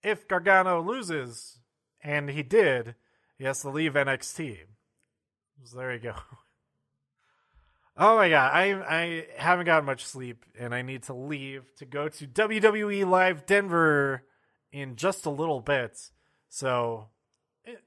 If 0.03 0.27
Gargano 0.27 0.81
loses, 0.81 1.59
and 2.03 2.29
he 2.29 2.43
did, 2.43 2.95
he 3.37 3.45
has 3.45 3.61
to 3.61 3.69
leave 3.69 3.93
NXT. 3.93 4.57
So 5.63 5.77
there 5.77 5.93
you 5.93 5.99
go. 5.99 6.15
Oh 7.95 8.15
my 8.15 8.27
god, 8.27 8.51
I 8.51 8.71
I 8.71 9.27
haven't 9.37 9.67
gotten 9.67 9.85
much 9.85 10.03
sleep, 10.03 10.45
and 10.57 10.73
I 10.73 10.81
need 10.81 11.03
to 11.03 11.13
leave 11.13 11.63
to 11.77 11.85
go 11.85 12.09
to 12.09 12.25
WWE 12.27 13.07
Live 13.07 13.45
Denver 13.45 14.23
in 14.71 14.95
just 14.95 15.27
a 15.27 15.29
little 15.29 15.61
bit. 15.61 16.09
So, 16.49 17.09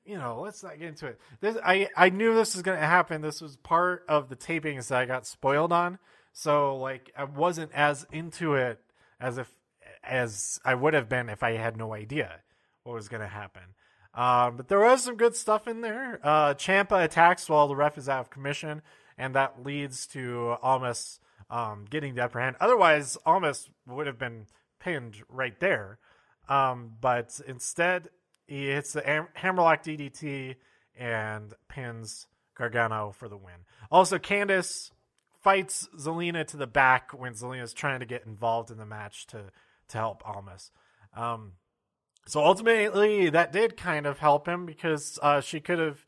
you 0.04 0.16
know, 0.16 0.40
let's 0.40 0.62
not 0.62 0.78
get 0.78 0.88
into 0.88 1.06
it. 1.06 1.20
This 1.40 1.56
I 1.64 1.88
I 1.96 2.10
knew 2.10 2.34
this 2.34 2.54
was 2.54 2.62
going 2.62 2.78
to 2.78 2.86
happen. 2.86 3.22
This 3.22 3.40
was 3.40 3.56
part 3.56 4.04
of 4.08 4.28
the 4.28 4.36
tapings 4.36 4.88
that 4.88 4.98
I 4.98 5.06
got 5.06 5.26
spoiled 5.26 5.72
on. 5.72 5.98
So 6.32 6.76
like 6.76 7.12
I 7.16 7.24
wasn't 7.24 7.72
as 7.72 8.06
into 8.12 8.54
it 8.54 8.80
as 9.20 9.38
if 9.38 9.50
as 10.02 10.60
I 10.64 10.74
would 10.74 10.94
have 10.94 11.08
been 11.08 11.28
if 11.28 11.42
I 11.42 11.52
had 11.52 11.76
no 11.76 11.94
idea 11.94 12.40
what 12.84 12.94
was 12.94 13.08
going 13.08 13.22
to 13.22 13.28
happen. 13.28 13.62
Um, 14.14 14.56
but 14.56 14.68
there 14.68 14.80
was 14.80 15.02
some 15.04 15.16
good 15.16 15.36
stuff 15.36 15.68
in 15.68 15.82
there. 15.82 16.20
Uh, 16.22 16.54
Ciampa 16.54 17.04
attacks 17.04 17.48
while 17.48 17.68
the 17.68 17.76
ref 17.76 17.98
is 17.98 18.08
out 18.08 18.20
of 18.20 18.30
commission, 18.30 18.80
and 19.18 19.34
that 19.34 19.62
leads 19.62 20.06
to 20.08 20.56
Almas 20.62 21.20
um, 21.50 21.84
getting 21.88 22.14
the 22.14 22.24
upper 22.24 22.40
hand. 22.40 22.56
Otherwise, 22.58 23.18
Almas 23.26 23.68
would 23.86 24.06
have 24.06 24.18
been 24.18 24.46
pinned 24.80 25.22
right 25.28 25.58
there. 25.60 25.98
Um, 26.48 26.92
but 27.00 27.40
instead, 27.46 28.08
he 28.46 28.68
hits 28.68 28.92
the 28.92 29.02
ham- 29.02 29.28
hammerlock 29.34 29.82
DDT 29.82 30.56
and 30.98 31.52
pins 31.68 32.26
Gargano 32.56 33.12
for 33.12 33.28
the 33.28 33.36
win. 33.36 33.66
Also, 33.90 34.18
Candice 34.18 34.90
fights 35.42 35.88
Zelina 35.96 36.46
to 36.46 36.56
the 36.56 36.66
back 36.66 37.12
when 37.12 37.34
Zelina's 37.34 37.72
trying 37.72 38.00
to 38.00 38.06
get 38.06 38.26
involved 38.26 38.70
in 38.70 38.78
the 38.78 38.86
match 38.86 39.26
to 39.28 39.44
to 39.88 39.98
help 39.98 40.26
Almas. 40.28 40.72
Um, 41.14 41.52
so 42.26 42.44
ultimately, 42.44 43.30
that 43.30 43.52
did 43.52 43.76
kind 43.76 44.06
of 44.06 44.18
help 44.18 44.48
him 44.48 44.66
because 44.66 45.18
uh, 45.22 45.40
she 45.40 45.60
could 45.60 45.78
have 45.78 46.04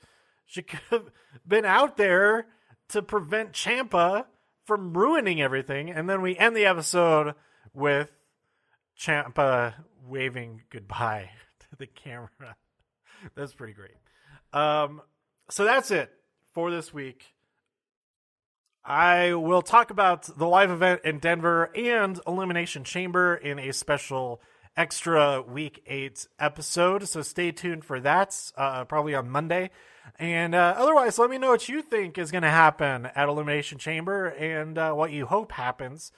she 0.47 0.63
could 0.63 0.81
have 0.91 1.11
been 1.47 1.65
out 1.65 1.97
there 1.97 2.47
to 2.89 3.03
prevent 3.03 3.53
Ciampa 3.53 4.25
from 4.65 4.97
ruining 4.97 5.41
everything, 5.41 5.91
and 5.91 6.09
then 6.09 6.21
we 6.21 6.37
end 6.37 6.57
the 6.57 6.67
episode 6.67 7.35
with 7.73 8.11
Ciampa 8.99 9.75
waving 10.05 10.63
goodbye 10.71 11.31
to 11.71 11.77
the 11.79 11.87
camera. 11.87 12.57
that's 13.35 13.55
pretty 13.55 13.75
great. 13.75 13.97
Um, 14.53 15.03
so 15.51 15.65
that's 15.65 15.91
it 15.91 16.11
for 16.53 16.71
this 16.71 16.93
week. 16.93 17.25
I 18.85 19.35
will 19.35 19.61
talk 19.61 19.91
about 19.91 20.23
the 20.39 20.47
live 20.47 20.71
event 20.71 21.03
in 21.05 21.19
Denver 21.19 21.71
and 21.75 22.19
Elimination 22.27 22.85
Chamber 22.85 23.35
in 23.35 23.59
a 23.59 23.73
special 23.73 24.41
extra 24.79 25.43
week 25.43 25.83
eight 25.87 26.27
episode. 26.39 27.07
So 27.07 27.21
stay 27.21 27.53
tuned 27.53 27.85
for 27.85 28.01
that, 28.01 28.35
uh, 28.57 28.85
probably 28.85 29.15
on 29.15 29.29
Monday. 29.29 29.71
And 30.19 30.55
uh, 30.55 30.75
otherwise, 30.79 31.19
let 31.19 31.29
me 31.29 31.37
know 31.37 31.51
what 31.51 31.69
you 31.69 31.83
think 31.83 32.17
is 32.17 32.31
going 32.31 32.43
to 32.43 32.51
happen 32.51 33.07
at 33.15 33.29
Elimination 33.29 33.77
Chamber 33.77 34.29
and 34.29 34.79
uh, 34.79 34.93
what 34.93 35.11
you 35.11 35.27
hope 35.27 35.53
happens 35.53 36.13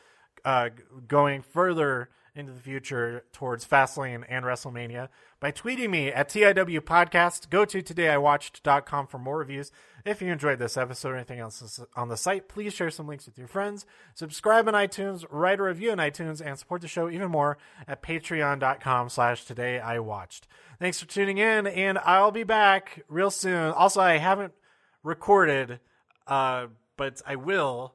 uh, 0.45 0.69
going 1.09 1.43
further 1.43 2.11
into 2.35 2.53
the 2.53 2.61
future 2.61 3.25
towards 3.33 3.67
Fastlane 3.67 4.25
and 4.29 4.45
WrestleMania 4.45 5.09
by 5.41 5.51
tweeting 5.51 5.91
me 5.91 6.09
at 6.09 6.29
TIW 6.29 6.81
Podcast. 6.81 7.51
Go 7.51 7.65
to 7.65 7.83
todayiwatched.com 7.83 9.07
for 9.07 9.19
more 9.19 9.39
reviews. 9.39 9.73
If 10.05 10.23
you 10.23 10.33
enjoyed 10.33 10.59
this 10.59 10.77
episode 10.77 11.11
or 11.11 11.17
anything 11.17 11.41
else 11.41 11.81
on 11.95 12.09
the 12.09 12.17
site, 12.17 12.49
please 12.49 12.73
share 12.73 12.91
some 12.91 13.07
links 13.07 13.27
with 13.27 13.39
your 13.39 13.49
friends. 13.49 13.85
Subscribe 14.15 14.69
on 14.69 14.75
iTunes, 14.75 15.25
write 15.31 15.61
a 15.61 15.65
review 15.65 15.93
on 15.93 15.99
iTunes, 15.99 16.41
and 16.45 16.59
support 16.59 16.81
the 16.81 16.89
show 16.89 17.11
even 17.11 17.31
more 17.31 17.59
at 17.87 18.03
patreon.com 18.03 19.09
slash 19.09 19.45
todayiwatched. 19.45 20.43
Thanks 20.79 21.01
for 21.01 21.07
tuning 21.07 21.39
in, 21.39 21.67
and 21.67 21.99
I'll 21.99 22.31
be 22.31 22.45
back 22.45 23.05
real 23.09 23.31
soon. 23.31 23.73
Also, 23.73 24.01
I 24.01 24.17
haven't 24.17 24.55
recorded, 25.03 25.81
uh, 26.27 26.69
but 26.97 27.21
I 27.27 27.37
will, 27.37 27.95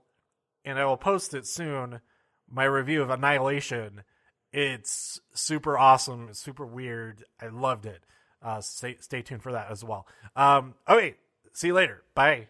and 0.64 0.78
I 0.78 0.86
will 0.86 0.98
post 0.98 1.34
it 1.34 1.48
soon, 1.48 2.02
my 2.50 2.66
review 2.66 3.02
of 3.02 3.10
Annihilation 3.10 4.04
it's 4.56 5.20
super 5.34 5.78
awesome, 5.78 6.34
super 6.34 6.66
weird. 6.66 7.26
I 7.42 7.48
loved 7.48 7.86
it. 7.86 8.04
Uh, 8.42 8.62
stay, 8.62 8.96
stay 9.02 9.22
tuned 9.22 9.44
for 9.44 9.52
that 9.52 9.70
as 9.70 9.84
well. 9.84 10.08
Um, 10.36 10.76
okay, 10.88 11.16
see 11.54 11.68
you 11.68 11.74
later. 11.74 12.04
Bye. 12.14 12.48